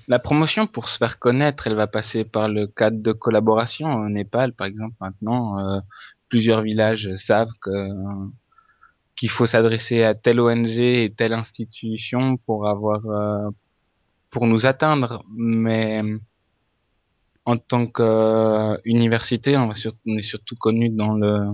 [0.06, 3.92] La promotion pour se faire connaître, elle va passer par le cadre de collaboration.
[3.92, 5.80] Au Népal, par exemple, maintenant, euh,
[6.28, 7.88] plusieurs villages savent que
[9.16, 13.50] qu'il faut s'adresser à telle ONG et telle institution pour avoir euh,
[14.30, 15.24] pour nous atteindre.
[15.36, 16.02] Mais
[17.44, 21.48] en tant qu'université, on est surtout connu dans le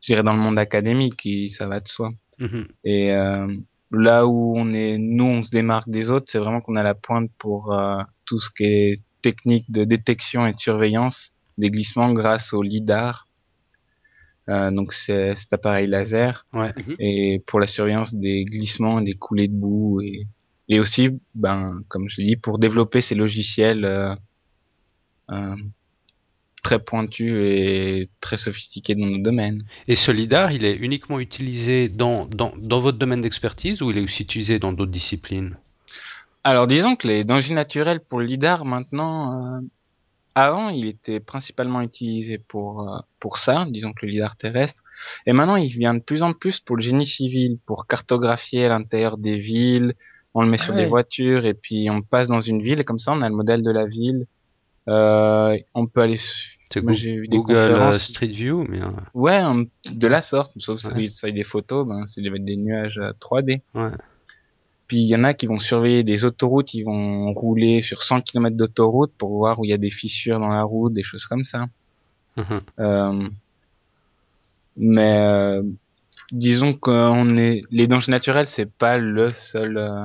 [0.00, 2.10] je dirais dans le monde académique, et ça va de soi.
[2.38, 2.66] Mhm.
[2.84, 3.46] Et euh,
[3.90, 6.94] là où on est, nous, on se démarque des autres, c'est vraiment qu'on a la
[6.94, 12.12] pointe pour euh, tout ce qui est technique de détection et de surveillance des glissements
[12.12, 13.26] grâce au lidar.
[14.48, 16.72] Euh, donc c'est cet appareil laser Ouais.
[16.98, 20.26] et pour la surveillance des glissements, des coulées de boue et,
[20.68, 24.14] et aussi, ben comme je l'ai dit, pour développer ces logiciels euh,
[25.30, 25.54] euh,
[26.62, 29.64] très pointus et très sophistiqués dans nos domaines.
[29.88, 33.98] Et ce lidar, il est uniquement utilisé dans, dans, dans votre domaine d'expertise ou il
[33.98, 35.56] est aussi utilisé dans d'autres disciplines?
[36.42, 39.60] Alors disons que les dangers naturels pour le lidar maintenant, euh,
[40.34, 44.82] avant il était principalement utilisé pour euh, pour ça, disons que le lidar terrestre,
[45.26, 49.18] et maintenant il vient de plus en plus pour le génie civil, pour cartographier l'intérieur
[49.18, 49.92] des villes,
[50.32, 50.82] on le met Ah sur ouais.
[50.82, 53.34] des voitures et puis on passe dans une ville et comme ça on a le
[53.34, 54.26] modèle de la ville,
[54.88, 56.18] euh, on peut aller,
[56.82, 59.40] moi j'ai eu des Google euh, conférences, Street View, mais euh, ouais
[59.92, 61.06] de la sorte, sauf Ouais.
[61.06, 63.60] que ça avec des photos, ben c'est des, des nuages euh, 3D.
[63.74, 63.90] ouais.
[64.86, 68.22] Puis il y en a qui vont surveiller des autoroutes, ils vont rouler sur 100
[68.22, 71.26] km d'autoroute pour voir où il y a des fissures dans la route, des choses
[71.26, 71.66] comme ça.
[72.36, 72.60] Mhm.
[72.80, 73.28] Euh,
[74.76, 75.62] mais euh,
[76.32, 80.04] disons qu'on est les dangers naturels, c'est pas le seul euh,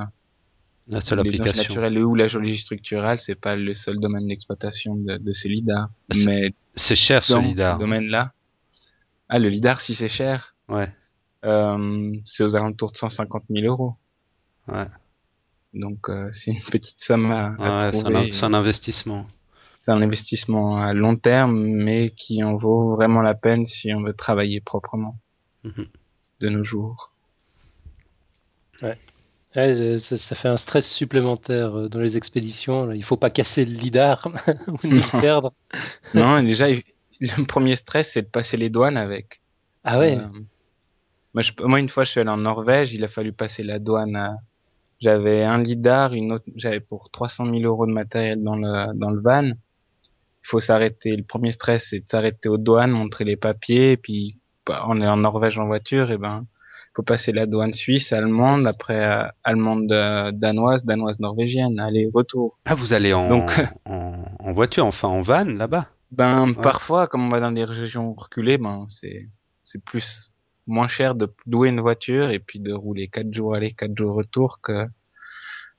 [0.88, 1.62] La seule les application.
[1.62, 5.88] naturels ou la géologie structurelle, c'est pas le seul domaine d'exploitation de, de ces lidars.
[6.10, 7.74] C'est- Mais C'est cher ce lidar.
[7.74, 8.32] ce domaine-là,
[9.28, 10.92] ah le lidar si c'est cher, Ouais,
[11.44, 13.94] euh, c'est aux alentours de 150 000 euros.
[14.68, 14.86] ouais.
[15.74, 18.32] Donc euh, c'est une petite somme à, à Ouais, c'est un, trouver.
[18.32, 19.26] c'est un investissement.
[19.80, 24.02] c'est un investissement à long terme, mais qui en vaut vraiment la peine si on
[24.02, 25.18] veut travailler proprement
[25.64, 25.86] Mhm.
[26.40, 27.12] de nos jours.
[28.82, 28.98] Ouais,
[29.98, 32.92] ça, ça fait un stress supplémentaire euh, dans les expéditions.
[32.92, 34.26] Il faut pas casser le lidar
[34.68, 35.52] ou le perdre.
[36.14, 39.40] non, déjà, le premier stress, c'est de passer les douanes avec.
[39.84, 40.28] Ah ouais, Euh,
[41.34, 43.78] moi, je- moi, une fois, je suis allé en Norvège, il a fallu passer la
[43.78, 44.36] douane à...
[45.00, 49.10] J'avais un lidar, une autre, j'avais pour 300 000 euros de matériel dans le, dans
[49.10, 49.44] le van.
[49.48, 49.54] Il
[50.48, 51.16] faut s'arrêter.
[51.16, 54.38] Le premier stress, c'est de s'arrêter aux douanes, montrer les papiers, et puis
[54.86, 56.46] on est en Norvège en voiture, et ben
[56.96, 62.58] faut passer la douane suisse, allemande, après euh, allemande euh, danoise, danoise norvégienne, aller retour.
[62.64, 63.52] Ah, vous allez en, Donc-
[63.84, 65.88] en, en voiture, enfin en van là-bas?
[66.10, 69.28] Ben parfois, comme on va dans des régions reculées, ben c'est
[69.62, 70.30] c'est plus
[70.66, 74.14] moins cher de louer une voiture et puis de rouler quatre jours aller, quatre jours
[74.14, 74.86] retour que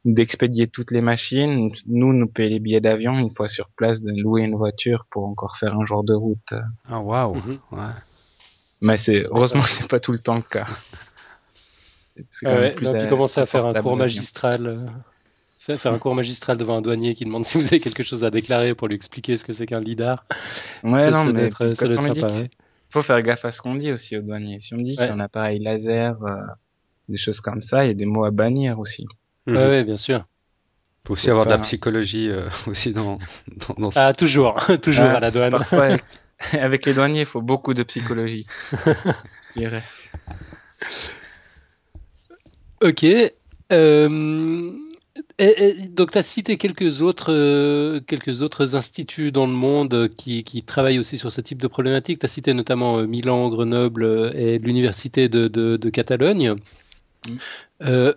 [0.05, 1.69] d'expédier toutes les machines.
[1.87, 5.25] Nous, nous payer les billets d'avion une fois sur place, de louer une voiture pour
[5.25, 6.53] encore faire un jour de route.
[6.89, 7.35] Ah, waouh.
[7.35, 7.59] Mhm.
[7.71, 7.95] Ouais.
[8.81, 10.67] Mais c'est heureusement que c'est pas tout le temps le cas.
[12.31, 14.65] C'est Ah même ouais, plus, donc, euh, il commence à faire un cours magistral.
[14.67, 14.85] euh,
[15.59, 18.23] faire- Faire un cours magistral devant un douanier qui demande si vous avez quelque chose
[18.23, 20.25] à déclarer pour lui expliquer ce que c'est qu'un lidar.
[20.83, 22.49] Ouais, Ça, non, ça mais être- quand on dit qu'il ouais.
[22.89, 24.59] faut faire gaffe à ce qu'on dit aussi aux douaniers.
[24.59, 25.05] Si on dit Ouais.
[25.05, 26.35] c'est un appareil laser, euh,
[27.09, 29.05] des choses comme ça, il y a des mots à bannir aussi.
[29.45, 30.25] Ouais, ouais, bien sûr.
[31.05, 33.17] Faut aussi Faut avoir de la psychologie euh, aussi dans,
[33.67, 35.51] dans, dans ce- Ah, toujours, toujours Ah, à la douane.
[35.51, 36.03] Parfois, avec,
[36.53, 38.45] avec les douaniers, il faut beaucoup de psychologie.
[38.85, 39.83] je dirais.
[42.81, 43.03] Ok.
[43.71, 44.71] Euh,
[45.39, 50.09] et- et donc, tu as cité quelques autres, euh, quelques autres instituts dans le monde
[50.15, 52.19] qui, qui travaillent aussi sur ce type de problématique.
[52.19, 56.55] Tu as cité notamment euh, Milan, Grenoble et l'Université de, de, de Catalogne.
[57.27, 57.35] Mm.
[57.83, 58.13] Euh,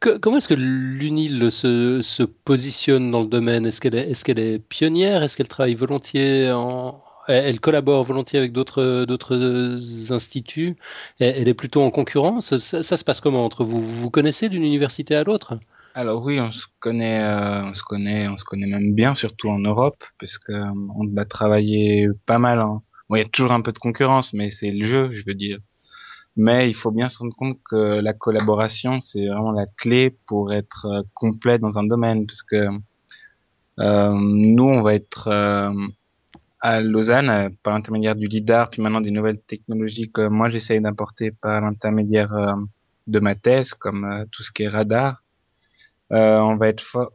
[0.00, 3.66] que- comment est-ce que l'UNIL se, se positionne dans le domaine?
[3.66, 5.22] Est-ce qu'elle est, est-ce qu'elle est pionnière?
[5.22, 7.02] Est-ce qu'elle travaille volontiers en...
[7.28, 10.76] Elle collabore volontiers avec d'autres d'autres instituts?
[11.18, 12.56] Elle est plutôt en concurrence?
[12.56, 13.80] Ça, se passe comment entre vous?
[13.80, 15.58] Vous vous connaissez d'une université à l'autre?
[15.94, 19.50] Alors oui, on se connaît, euh, on se connaît, on se connaît même bien, surtout
[19.50, 22.64] en Europe, parce que euh, on va travailler pas mal.
[23.10, 25.58] il y a toujours un peu de concurrence, mais c'est le jeu, je veux dire.
[26.36, 30.52] Mais il faut bien se rendre compte que la collaboration, c'est vraiment la clé pour
[30.52, 32.68] être euh, complet dans un domaine, parce que
[33.78, 35.72] euh, nous, on va être euh,
[36.62, 40.80] à Lausanne euh, par l'intermédiaire du LIDAR, puis maintenant des nouvelles technologies que moi j'essaye
[40.80, 42.54] d'importer par l'intermédiaire euh,
[43.06, 45.22] de ma thèse, comme euh, tout ce qui est radar.
[46.14, 47.08] On va être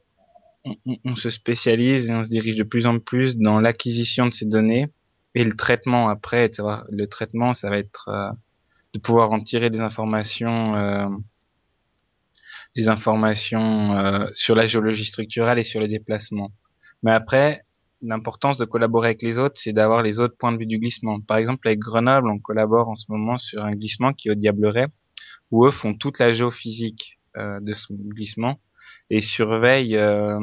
[1.05, 4.45] on, se spécialise et on se dirige de plus en plus dans l'acquisition de ces
[4.45, 4.87] données
[5.35, 6.49] et le traitement après.
[6.89, 8.35] Le traitement, ça va être
[8.93, 11.07] de pouvoir en tirer des informations, euh,
[12.75, 16.51] des informations euh, sur la géologie structurelle et sur les déplacements.
[17.03, 17.63] Mais après,
[18.01, 21.19] l'importance de collaborer avec les autres, c'est d'avoir les autres points de vue du glissement.
[21.21, 24.35] Par exemple, avec Grenoble, on collabore en ce moment sur un glissement qui est au
[24.35, 24.87] Diableret,
[25.51, 28.59] où eux font toute la géophysique euh, de ce glissement
[29.09, 30.39] et surveillent euh,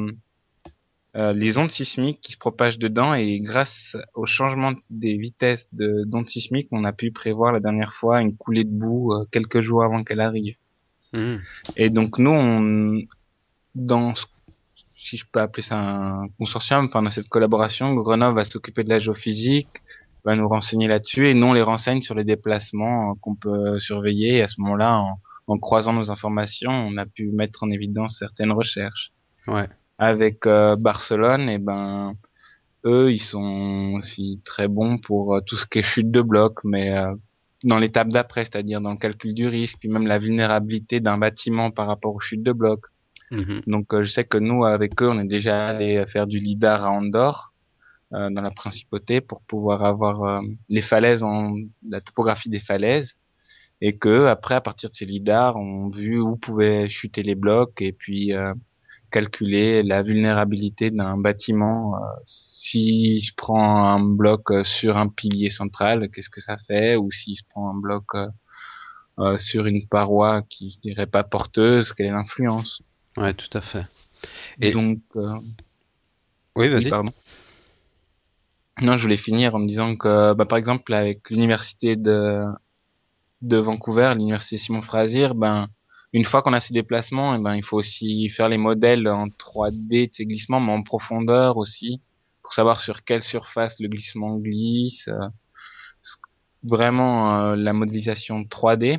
[1.15, 6.03] euh, les ondes sismiques qui se propagent dedans et grâce au changement des vitesses de
[6.05, 9.61] d'ondes sismiques, on a pu prévoir la dernière fois une coulée de boue euh, quelques
[9.61, 10.55] jours avant qu'elle arrive.
[11.13, 11.41] Mhm.
[11.77, 12.99] Et donc nous, on,
[13.75, 14.25] dans, ce-
[14.95, 18.89] si je peux appeler ça un consortium, enfin dans cette collaboration, Grenoble va s'occuper de
[18.89, 19.83] la géophysique,
[20.23, 23.77] va nous renseigner là-dessus, et nous on les renseigne sur les déplacements euh, qu'on peut
[23.79, 24.37] surveiller.
[24.37, 28.17] Et à ce moment-là, en, en croisant nos informations, on a pu mettre en évidence
[28.17, 29.11] certaines recherches.
[29.47, 29.67] Ouais.
[29.97, 32.15] Avec euh, Barcelone, et ben
[32.85, 36.63] eux, ils sont aussi très bons pour euh, tout ce qui est chute de blocs,
[36.63, 37.13] mais euh,
[37.63, 41.71] dans l'étape d'après, c'est-à-dire dans le calcul du risque, puis même la vulnérabilité d'un bâtiment
[41.71, 42.85] par rapport aux chutes de blocs.
[43.35, 43.61] Mhm.
[43.67, 46.85] Donc euh, je sais que nous, avec eux, on est déjà allé faire du lidar
[46.85, 47.53] à Andorre,
[48.13, 51.55] euh, dans la principauté, pour pouvoir avoir euh, les falaises, en,
[51.89, 53.17] la topographie des falaises,
[53.81, 57.35] et que après, à partir de ces lidars, on a vu où pouvaient chuter les
[57.35, 58.53] blocs, et puis euh,
[59.11, 61.95] calculer la vulnérabilité d'un bâtiment.
[61.95, 66.95] euh, si je prends un bloc sur un pilier central, qu'est-ce que ça fait?
[66.95, 68.05] Ou si je prends un bloc
[69.19, 72.81] euh, sur une paroi qui, je dirais, pas porteuse, quelle est l'influence?
[73.17, 73.85] Ouais, tout à fait.
[74.61, 75.37] Et- Donc, euh,
[76.55, 76.89] Oui, oui, vas-y.
[76.89, 77.11] pardon.
[78.81, 82.43] Non, je voulais finir en me disant que, bah, par exemple, avec l'université de
[83.41, 85.67] de Vancouver, l'université Simon Fraser, ben
[86.13, 89.29] une fois qu'on a ces déplacements, eh ben il faut aussi faire les modèles en
[89.29, 92.01] 3D de ces glissements, mais en profondeur aussi,
[92.43, 95.07] pour savoir sur quelle surface le glissement glisse.
[95.09, 95.29] euh,
[96.63, 98.97] vraiment euh, la modélisation 3D.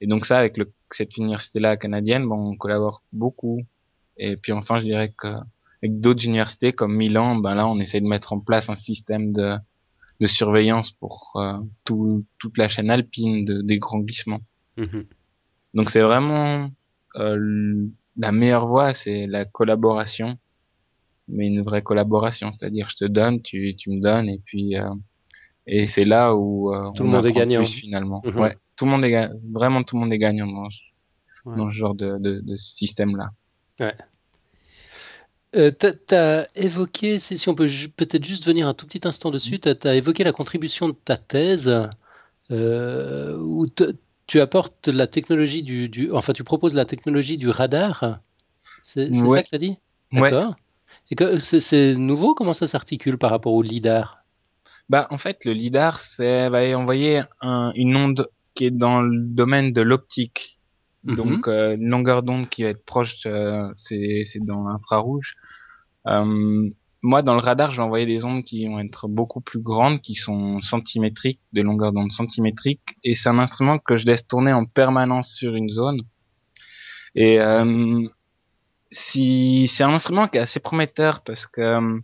[0.00, 3.60] Et donc ça, avec le, cette université-là canadienne, bon, on collabore beaucoup.
[4.16, 5.28] Et puis enfin, je dirais que
[5.82, 9.32] avec d'autres universités comme Milan, ben là, on essaie de mettre en place un système
[9.32, 9.54] de,
[10.20, 14.40] de surveillance pour euh, tout, toute la chaîne alpine de, des grands glissements.
[14.76, 15.06] Mhm.
[15.74, 16.70] Donc c'est vraiment
[17.16, 17.86] euh,
[18.16, 20.36] la meilleure voie, c'est la collaboration,
[21.28, 24.88] mais une vraie collaboration, c'est-à-dire je te donne, tu, tu me donnes, et puis euh,
[25.66, 27.60] et c'est là où euh, Tout on le monde est gagnant.
[27.60, 28.22] plus, finalement.
[28.24, 28.38] Mhm.
[28.40, 30.78] Ouais, tout le monde est vraiment tout le monde est gagnant dans, ce-
[31.44, 31.56] Ouais.
[31.56, 33.30] dans ce genre de, de, de système-là.
[35.56, 39.30] Euh, t'as, t'as évoqué, si, si on peut peut-être juste venir un tout petit instant
[39.30, 41.72] dessus, t'as, t'as évoqué la contribution de ta thèse
[42.50, 43.66] euh, où
[44.26, 48.20] tu apportes la technologie du, du, enfin tu proposes la technologie du radar.
[48.82, 49.76] C'est ça que tu as dit
[50.12, 50.56] D'accord.
[51.10, 52.34] Et c'est nouveau?
[52.34, 54.18] Comment ça s'articule par rapport au lidar?
[54.90, 59.72] Bah en fait le lidar c'est va envoyer une onde qui est dans le domaine
[59.72, 60.58] de l'optique.
[61.04, 61.14] Mhm.
[61.14, 65.36] Donc euh, une longueur d'onde qui va être proche, euh, c'est dans l'infrarouge.
[66.08, 66.68] Euh,
[67.02, 70.16] moi, dans le radar, j'ai envoyé des ondes qui vont être beaucoup plus grandes, qui
[70.16, 74.64] sont centimétriques, de longueur d'onde centimétrique, et c'est un instrument que je laisse tourner en
[74.64, 76.00] permanence sur une zone.
[77.14, 78.08] Et euh,
[78.90, 82.00] si c'est un instrument qui est assez prometteur parce que euh,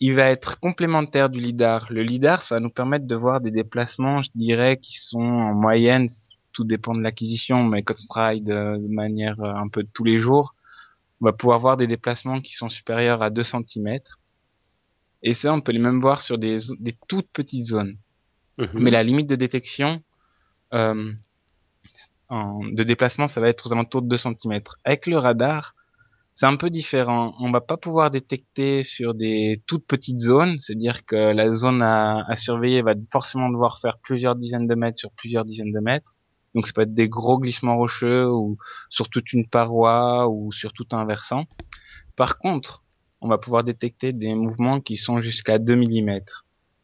[0.00, 1.86] il va être complémentaire du lidar.
[1.90, 5.54] Le lidar, ça va nous permettre de voir des déplacements, je dirais, qui sont en
[5.54, 6.08] moyenne,
[6.52, 9.88] tout dépend de l'acquisition, mais quand on travaille de, de manière euh, un peu de
[9.92, 10.54] tous les jours,
[11.20, 14.00] on va pouvoir voir des déplacements qui sont supérieurs à 2 cm.
[15.22, 17.96] Et ça, on peut les même voir sur des, des toutes petites zones.
[18.58, 18.68] Mhm.
[18.74, 20.02] Mais la limite de détection
[20.74, 21.12] euh,
[22.28, 24.60] en, de déplacement, ça va être aux alentours de 2 cm.
[24.84, 25.74] Avec le radar,
[26.36, 27.32] c'est un peu différent.
[27.40, 32.24] On va pas pouvoir détecter sur des toutes petites zones, c'est-à-dire que la zone à,
[32.28, 36.14] à surveiller va forcément devoir faire plusieurs dizaines de mètres sur plusieurs dizaines de mètres.
[36.54, 38.58] Donc ça peut être des gros glissements rocheux ou
[38.90, 41.46] sur toute une paroi ou sur tout un versant.
[42.16, 42.84] Par contre,
[43.22, 46.20] on va pouvoir détecter des mouvements qui sont jusqu'à 2 mm.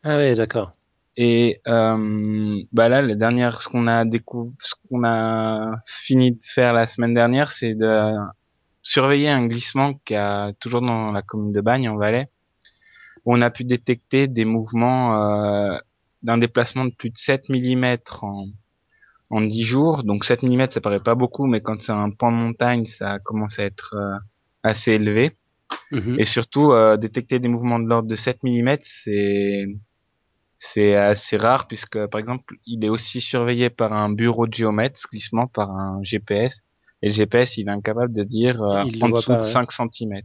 [0.04, 0.72] Ah oui, d'accord.
[1.18, 6.40] Et euh, bah là, la dernière, ce qu'on a découvert, ce qu'on a fini de
[6.40, 8.16] faire la semaine dernière, c'est de
[8.82, 12.28] surveiller un glissement qui a toujours dans la commune de Bagne en Valais,
[13.24, 15.78] où on a pu détecter des mouvements euh,
[16.22, 18.46] d'un déplacement de plus de 7 mm en,
[19.30, 20.02] en 10 jours.
[20.02, 23.18] Donc 7 mm, ça paraît pas beaucoup, mais quand c'est un point de montagne, ça
[23.20, 24.18] commence à être euh,
[24.62, 25.36] assez élevé.
[25.90, 26.16] Mhm.
[26.18, 29.66] Et surtout, euh, détecter des mouvements de l'ordre de 7 mm, c'est
[30.64, 34.96] c'est assez rare puisque, par exemple, il est aussi surveillé par un bureau de géomètre,
[34.96, 36.62] ce glissement par un GPS.
[37.02, 40.22] Et le GPS, il est incapable de dire euh, en dessous de 5 cm.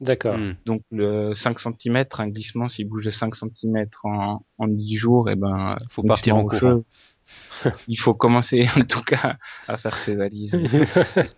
[0.00, 0.36] D'accord.
[0.36, 0.54] Hmm.
[0.66, 5.28] Donc le 5 cm, un glissement, s'il bouge de 5 cm en, en 10 jours,
[5.28, 6.82] et eh ben, faut partir en courant.
[7.88, 9.36] il faut commencer en tout cas
[9.68, 10.60] à faire ses valises.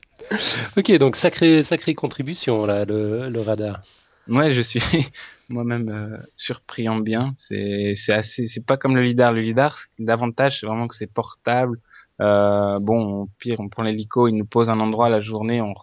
[0.78, 3.82] ok, donc sacrée sacrée contribution là, le, le radar.
[4.28, 4.80] Ouais, je suis
[5.50, 7.34] moi-même euh, surpris en bien.
[7.36, 9.32] C'est c'est assez, c'est pas comme le lidar.
[9.32, 11.78] Le lidar, l'avantage c'est vraiment que c'est portable.
[12.20, 15.74] Euh, bon, au pire, on prend l'hélico, il nous pose un endroit la journée, on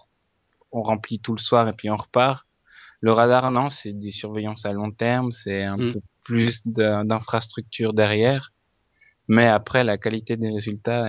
[0.71, 2.45] on remplit tout le soir et puis on repart.
[3.01, 5.93] Le radar, non, c'est des surveillances à long terme, c'est un mm.
[5.93, 8.53] peu plus d'infrastructure derrière.
[9.27, 11.07] Mais après, la qualité des résultats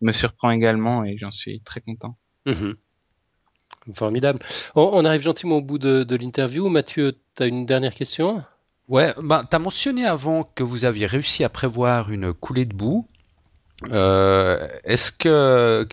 [0.00, 2.16] me surprend également et j'en suis très content.
[2.46, 2.76] Mhm.
[3.94, 4.40] Formidable.
[4.74, 6.68] On, arrive gentiment au bout de, l'interview.
[6.68, 8.42] Mathieu, tu as une dernière question?
[8.88, 12.74] Ouais, bah, tu as mentionné avant que vous aviez réussi à prévoir une coulée de
[12.74, 13.08] boue.
[13.84, 15.86] Euh, est-ce que,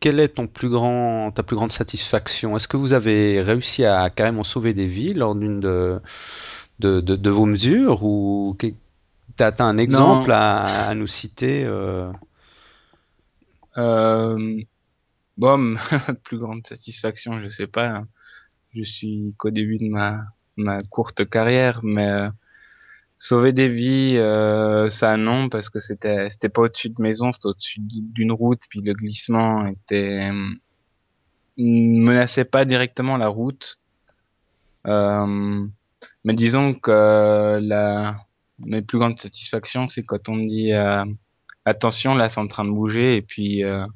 [0.00, 2.56] quelle est ton plus grand, ta plus grande satisfaction?
[2.56, 6.00] Est-ce que vous avez réussi à carrément sauver des vies lors d'une de,
[6.78, 8.56] de, vos mesures ou
[9.36, 12.10] T'as as un exemple à, nous citer euh...
[13.76, 14.62] Euh,
[15.36, 15.76] Bon,
[16.24, 18.04] plus grande satisfaction, je sais pas.
[18.72, 20.24] Je suis qu'au début de ma,
[20.56, 22.30] ma courte carrière, mais euh,
[23.16, 27.48] sauver des vies, euh, ça non, parce que c'était c'était pas au-dessus de maison, c'était
[27.48, 30.30] au-dessus d'une route, puis le glissement était
[31.56, 33.80] menaçait pas directement la route.
[34.86, 35.66] Euh,
[36.24, 38.16] mais disons que la
[38.58, 41.04] mes plus grandes satisfactions, c'est quand on dit euh,
[41.64, 43.86] attention, là c'est en train de bouger, et puis euh,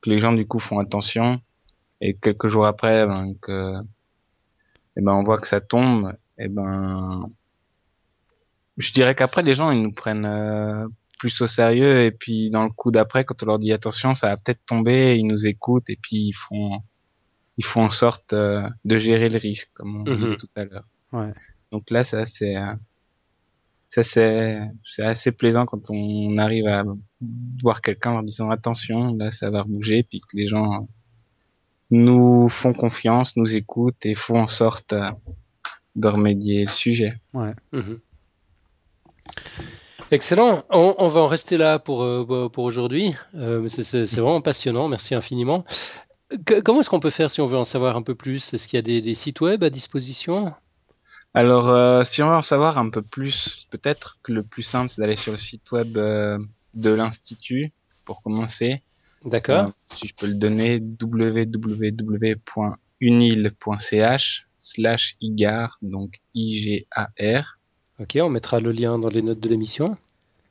[0.00, 1.40] que les gens du coup font attention,
[2.00, 3.74] et quelques jours après, ben, que,
[4.96, 7.30] eh ben on voit que ça tombe, et ben
[8.76, 10.86] je dirais qu'après les gens ils nous prennent euh,
[11.18, 14.28] plus au sérieux, et puis dans le coup d'après, quand on leur dit attention, ça
[14.28, 16.80] va peut-être tomber, ils nous écoutent, et puis ils font
[17.58, 20.36] ils font en sorte de gérer le risque, comme on disait mhm.
[20.36, 20.86] tout à l'heure.
[21.12, 21.32] Ouais.
[21.70, 22.56] Donc là, ça c'est
[23.92, 26.82] ça c'est c'est assez plaisant quand on arrive à
[27.62, 30.88] voir quelqu'un en disant attention là ça va bouger puis que les gens
[31.90, 35.10] nous font confiance nous écoutent et font en sorte euh,
[35.94, 38.00] de remédier le sujet ouais mhm.
[40.10, 40.64] Excellent.
[40.68, 43.14] On, va en rester là pour, euh, pour aujourd'hui.
[43.34, 44.86] Euh, c'est vraiment passionnant.
[44.88, 45.64] Merci infiniment.
[46.64, 48.52] comment est-ce qu'on peut faire si on veut en savoir un peu plus?
[48.52, 50.52] Est-ce qu'il y a des, des, sites web à disposition?
[51.32, 54.90] Alors, euh, si on veut en savoir un peu plus, peut-être que le plus simple,
[54.90, 57.72] c'est d'aller sur le site web de l'Institut,
[58.04, 58.82] pour commencer.
[59.24, 59.70] D'accord.
[59.94, 61.96] Si je peux le donner, www.unil.ch
[64.58, 67.58] slash IGAR, donc I-G-A-R.
[68.00, 69.96] Ok, on mettra le lien dans les notes de l'émission.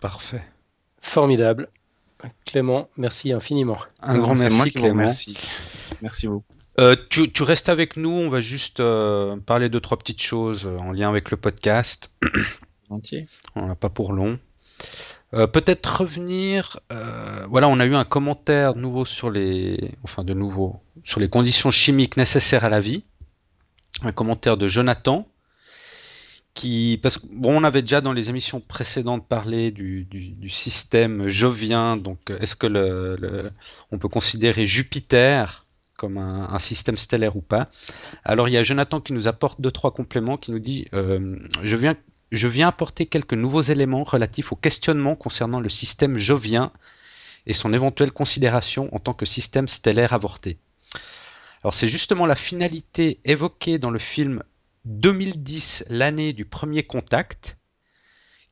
[0.00, 0.42] Parfait.
[1.00, 1.68] Formidable.
[2.44, 3.78] Clément, merci infiniment.
[4.00, 5.00] Un grand merci, moi qui vous Clément.
[5.00, 5.36] remercie.
[6.00, 6.44] Merci beaucoup.
[6.80, 10.64] Euh, tu, tu restes avec nous, on va juste euh, parler de trois petites choses
[10.64, 12.10] euh, en lien avec le podcast.
[12.90, 13.26] Entier.
[13.56, 14.38] On n'a pas pour long.
[15.30, 16.78] Peut-être revenir.
[17.48, 21.70] voilà, on a eu un commentaire nouveau sur les, enfin de nouveau sur les conditions
[21.70, 23.02] chimiques nécessaires à la vie.
[24.02, 25.26] Un commentaire de Jonathan
[26.52, 30.50] qui, parce que bon, on avait déjà dans les émissions précédentes parlé du, du, du
[30.50, 31.96] système jovien.
[31.96, 33.50] Donc, est-ce que le, le-
[33.90, 35.61] on peut considérer Jupiter
[36.02, 37.70] comme un, système stellaire ou pas
[38.24, 41.36] Alors, il y a Jonathan qui nous apporte deux trois compléments, qui nous dit euh,
[41.62, 41.96] je viens
[42.32, 46.72] je viens apporter quelques nouveaux éléments relatifs au questionnement concernant le système jovien
[47.46, 50.58] et son éventuelle considération en tant que système stellaire avorté.
[51.62, 54.42] Alors c'est justement la finalité évoquée dans le film
[54.86, 57.58] 2010, l'année du premier contact,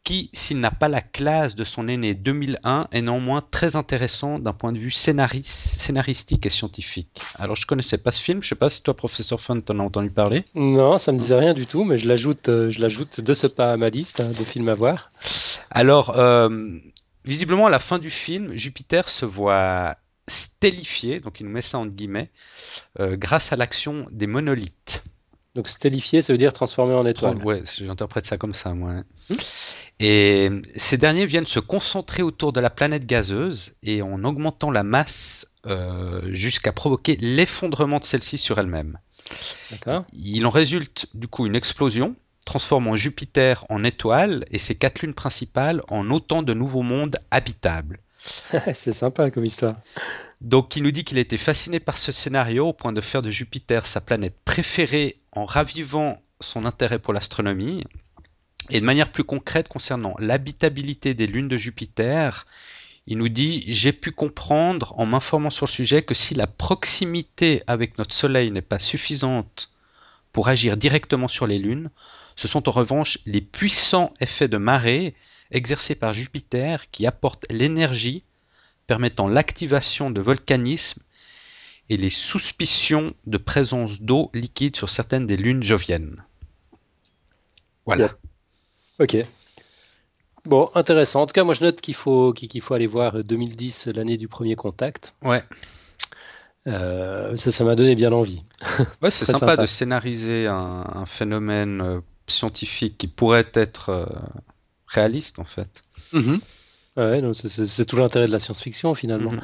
[0.05, 4.53] qui, s'il n'a pas la classe de son aîné 2001, est néanmoins très intéressant d'un
[4.53, 7.20] point de vue scénaris- scénaristique et scientifique.
[7.36, 9.82] Alors je connaissais pas ce film, je sais pas si toi, professeur Fun, t'en as
[9.82, 10.44] entendu parler.
[10.55, 13.46] Non, ça me disait rien du tout, mais je l'ajoute, euh, je l'ajoute de ce
[13.46, 15.12] pas à ma liste hein, de films à voir.
[15.70, 16.48] Alors, euh,
[17.24, 19.96] visiblement, à la fin du film, Jupiter se voit
[20.28, 22.30] stellifié, donc il nous met ça entre guillemets,
[23.01, 25.03] euh, grâce à l'action des monolithes.
[25.55, 27.36] Donc stellifié, ça veut dire transformé en étoile.
[27.44, 29.03] Ouais, j'interprète ça comme ça, moi.
[29.28, 29.34] Hmm.
[29.98, 34.84] Et ces derniers viennent se concentrer autour de la planète gazeuse et en augmentant la
[34.84, 38.98] masse euh, jusqu'à provoquer l'effondrement de celle-ci sur elle-même.
[40.12, 45.14] Il en résulte du coup une explosion, transformant Jupiter en étoile et ses quatre lunes
[45.14, 47.98] principales en autant de nouveaux mondes habitables.
[48.74, 49.76] C'est sympa comme histoire.
[50.41, 53.30] Donc il nous dit qu'il été fasciné par ce scénario au point de faire de
[53.30, 57.84] Jupiter sa planète préférée en ravivant son intérêt pour l'astronomie.
[58.70, 62.47] Et de manière plus concrète concernant l'habitabilité des lunes de Jupiter,
[63.07, 67.62] il nous dit J'ai pu comprendre en m'informant sur le sujet que si la proximité
[67.66, 69.70] avec notre Soleil n'est pas suffisante
[70.32, 71.91] pour agir directement sur les lunes,
[72.36, 75.14] ce sont en revanche les puissants effets de marée
[75.51, 78.24] exercés par Jupiter qui apportent l'énergie
[78.91, 81.01] permettant l'activation de volcanisme
[81.91, 86.24] et les suspicions de présence d'eau liquide sur certaines des lunes joviennes.
[87.86, 88.11] Voilà.
[88.99, 89.16] Ok.
[90.45, 91.20] Bon, intéressant.
[91.22, 94.26] En tout cas, moi je note qu'il faut, qu'il faut aller voir 2010, l'année du
[94.26, 95.14] premier contact.
[95.22, 95.45] Ouais.
[96.66, 98.43] Euh, ça, ça m'a donné bien envie.
[99.03, 99.57] Ouais, c'est sympa, sympa.
[99.57, 104.07] de scénariser un, un phénomène euh, scientifique qui pourrait être euh,
[104.88, 105.80] réaliste en fait.
[106.12, 106.60] Ouais, donc
[107.34, 109.30] c'est- c'est c'est tout l'intérêt de la science-fiction finalement.
[109.32, 109.40] Mhm.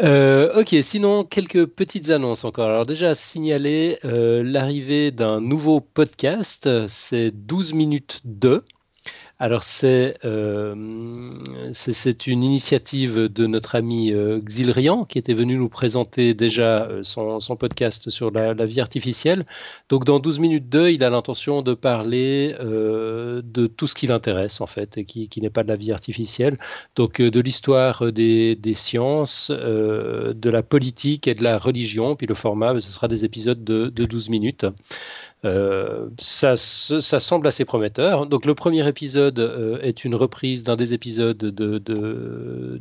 [0.00, 2.68] Euh, ok, sinon quelques petites annonces encore.
[2.68, 8.64] Alors déjà signaler euh, l'arrivée d'un nouveau podcast, c'est 12 minutes 2.
[9.42, 10.72] Alors c'est euh,
[11.72, 17.02] c'est une initiative de notre ami euh, Xilrian qui était venu nous présenter déjà euh,
[17.02, 19.44] son, podcast sur la, vie artificielle.
[19.88, 24.60] Donc dans 12 minutes 2, il a l'intention de parler de tout ce qui l'intéresse
[24.60, 26.56] en fait et qui, n'est pas de la vie artificielle.
[26.94, 32.14] Donc de l'histoire des, sciences, de la politique et de la religion.
[32.14, 34.66] Puis le format, ce sera des épisodes de, de 12 minutes.
[35.44, 38.26] Euh, ça, se- ça semble assez prometteur.
[38.26, 42.80] Donc le premier épisode euh, est une reprise d'un des épisodes de,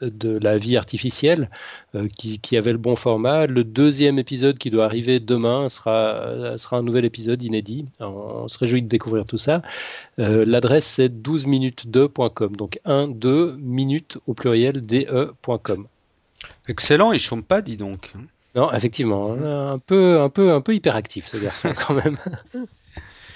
[0.00, 1.50] la vie artificielle
[1.94, 3.46] euh, qui, avait le bon format.
[3.46, 7.86] Le deuxième épisode qui doit arriver demain sera, un nouvel épisode inédit.
[7.98, 9.62] On se réjouit de découvrir tout ça.
[10.18, 12.54] L'adresse c'est 12minutes2.com.
[12.54, 15.86] Donc 1, 2 minutes au pluriel de.com.
[16.68, 18.12] Excellent, il chôme pas, dis donc.
[18.56, 22.18] Non, effectivement, hein, un peu, un peu, un peu hyperactif ce garçon quand même.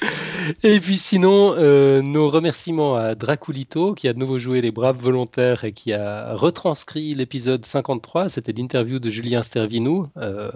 [0.62, 4.98] Et puis sinon, euh, nos remerciements à Draculito qui a de nouveau joué les braves
[4.98, 8.28] volontaires et qui a retranscrit l'épisode 53.
[8.28, 10.50] C'était l'interview de Julien Stervinou euh,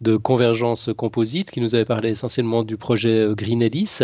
[0.00, 4.00] de Convergence Composite qui nous avait parlé essentiellement du projet euh, Green Ellis.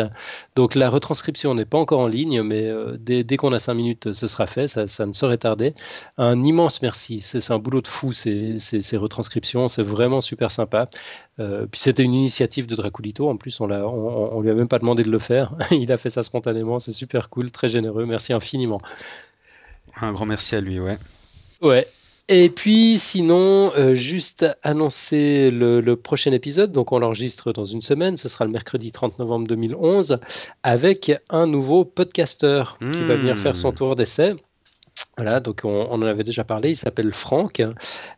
[0.54, 4.26] Donc la retranscription n'est pas encore en ligne, mais dès, qu'on a cinq minutes, ce
[4.26, 4.66] sera fait.
[4.68, 5.74] Ça, ne saurait tarder.
[6.18, 7.20] Un immense merci.
[7.20, 8.58] C'est un boulot de fou ces,
[8.96, 9.68] retranscriptions.
[9.68, 10.88] C'est vraiment super sympa.
[11.38, 13.28] Puis c'était une initiative de Draculito.
[13.28, 15.54] En plus, on, on lui a même pas demandé de le faire.
[15.70, 16.78] Il a fait ça spontanément.
[16.78, 18.06] C'est super cool, très généreux.
[18.06, 18.80] Merci infiniment.
[20.00, 20.98] Un grand merci à lui, ouais.
[21.62, 21.86] Ouais.
[22.28, 27.82] Et puis sinon, euh, juste annoncer le, le, prochain épisode, donc on l'enregistre dans une
[27.82, 30.18] semaine, ce sera le mercredi 30 novembre 2011,
[30.64, 34.34] avec un nouveau podcasteur qui va venir faire son tour d'essai.
[35.16, 37.62] Voilà, donc on, on, en avait déjà parlé, il s'appelle Franck,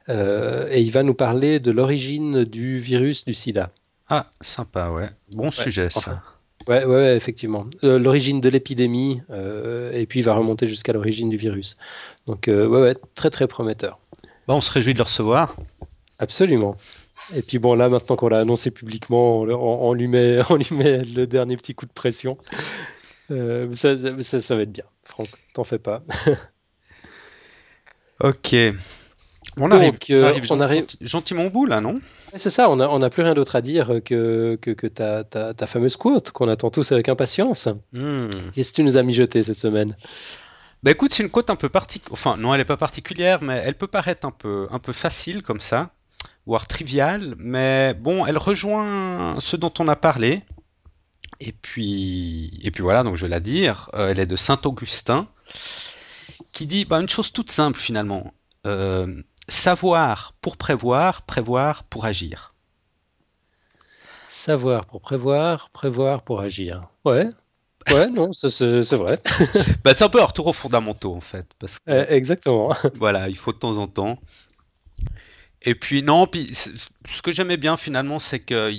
[0.08, 3.70] euh, et il va nous parler de l'origine du virus du sida.
[4.08, 5.10] Ah, sympa, ouais.
[5.32, 5.98] Bon ouais, sujet, ça.
[5.98, 6.22] Enfin,
[6.66, 7.66] ouais, ouais, effectivement.
[7.84, 11.76] Euh, l'origine de l'épidémie, euh, et puis il va remonter jusqu'à l'origine du virus.
[12.26, 13.98] Donc, euh, ouais, ouais, très, très prometteur.
[14.46, 15.56] Bon, on se réjouit de le recevoir.
[16.18, 16.76] Absolument.
[17.34, 20.68] Et puis bon, là, maintenant qu'on l'a annoncé publiquement, on, on, lui met, on lui
[20.70, 22.38] met le dernier petit coup de pression.
[23.28, 26.02] Ça, ça, ça, va être bien, Franck, t'en fais pas.
[28.20, 28.56] ok.
[29.56, 30.86] On arrive, Donc, euh, on arrive, on arrive...
[31.00, 31.96] gentiment au bout là, non?
[32.36, 35.24] C'est ça, on n'a on a plus rien d'autre à dire que, que, que ta,
[35.24, 37.68] ta, ta, fameuse quote qu'on attend tous avec impatience.
[37.92, 38.28] Hmm.
[38.52, 39.96] Qu'est-ce que tu nous as mijoté cette semaine?
[40.82, 42.12] Bah écoute, c'est une quote un peu particulière.
[42.12, 45.42] Enfin, non, elle n'est pas particulière, mais elle peut paraître un peu, un peu facile
[45.42, 45.90] comme ça,
[46.46, 47.34] voire triviale.
[47.38, 50.42] Mais bon, elle rejoint ce dont on a parlé.
[51.40, 53.90] Et puis, et puis voilà, donc je vais la dire.
[53.94, 55.26] Euh, elle est de Saint Augustin,
[56.52, 58.32] qui dit bah, une chose toute simple finalement.
[58.66, 62.54] Euh, savoir pour prévoir, prévoir pour agir.
[64.28, 66.88] Savoir pour prévoir, prévoir pour agir.
[67.04, 67.28] Ouais.
[67.90, 69.20] Ouais, non, c'est vrai.
[69.84, 71.46] bah, c'est un peu un retour aux fondamentaux en fait.
[71.58, 72.74] Parce que, euh, exactement.
[72.94, 74.18] Voilà, il faut de temps en temps.
[75.62, 78.72] Et puis non, puis ce que j'aimais bien finalement, c'est que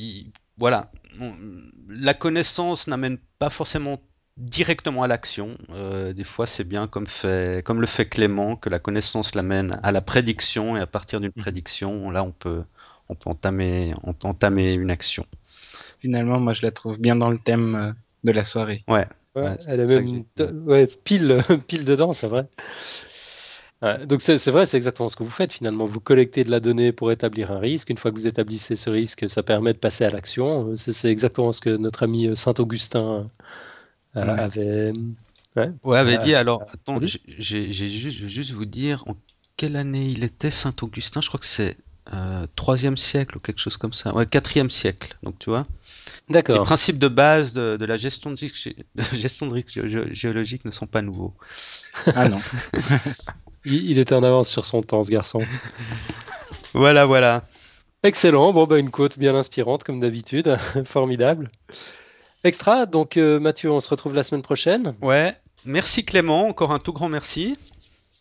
[0.57, 0.91] voilà,
[1.89, 3.99] la connaissance n'amène pas forcément
[4.39, 5.57] directement à l'action.
[5.71, 9.79] Euh, des fois, c'est bien comme, fait, comme le fait Clément, que la connaissance l'amène
[9.83, 11.41] à la prédiction, et à partir d'une mmh.
[11.41, 12.63] prédiction, là, on peut,
[13.09, 13.93] on peut entamer,
[14.23, 15.25] entamer une action.
[15.99, 17.91] Finalement, moi, je la trouve bien dans le thème euh,
[18.23, 18.83] de la soirée.
[18.87, 19.05] Ouais.
[19.35, 20.23] ouais, ouais elle même
[20.65, 22.47] ouais, pile, pile dedans, c'est vrai.
[23.81, 25.85] Ouais, donc c'est vrai, c'est exactement ce que vous faites finalement.
[25.85, 27.89] Vous collectez de la donnée pour établir un risque.
[27.89, 30.75] Une fois que vous établissez ce risque, ça permet de passer à l'action.
[30.75, 33.23] C'est exactement ce que notre ami euh, Saint-Augustin euh,
[34.15, 34.21] ouais.
[34.21, 34.93] avait,
[35.55, 36.35] ouais, ouais, avait dit.
[36.35, 39.15] Alors, attends, j'ai juste, je vais juste vous dire en
[39.57, 41.21] quelle année il était Saint-Augustin.
[41.21, 41.75] Je crois que c'est
[42.13, 44.15] euh, troisième siècle ou quelque chose comme ça.
[44.15, 45.17] Ouais, quatrième siècle.
[45.21, 45.67] Donc tu vois.
[46.29, 46.57] D'accord.
[46.57, 48.35] Les principes de base de, de la gestion de,
[48.95, 51.33] de, gestion de risque gé géologique ne sont pas nouveaux.
[52.07, 52.39] Ah non.
[53.65, 55.39] il, il, était en avance sur son temps, ce garçon.
[56.73, 57.43] voilà, voilà.
[58.03, 58.53] Excellent.
[58.53, 60.57] Bon, bah, une côte bien inspirante, comme d'habitude.
[60.85, 61.49] Formidable.
[62.43, 62.85] Extra.
[62.85, 64.95] Donc, euh, Mathieu, on se retrouve la semaine prochaine.
[65.01, 65.35] Ouais.
[65.65, 66.47] Merci Clément.
[66.47, 67.57] Encore un tout grand merci.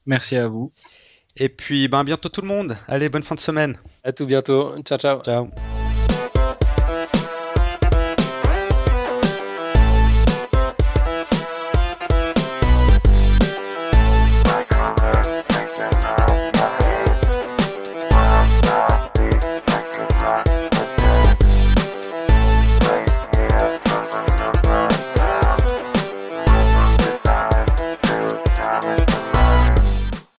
[0.06, 0.72] Merci à vous.
[1.36, 2.76] Et puis, ben, bientôt tout le monde.
[2.88, 3.76] Allez, bonne fin de semaine.
[4.02, 4.74] À tout bientôt.
[4.82, 5.22] Ciao, ciao.
[5.22, 5.48] Ciao.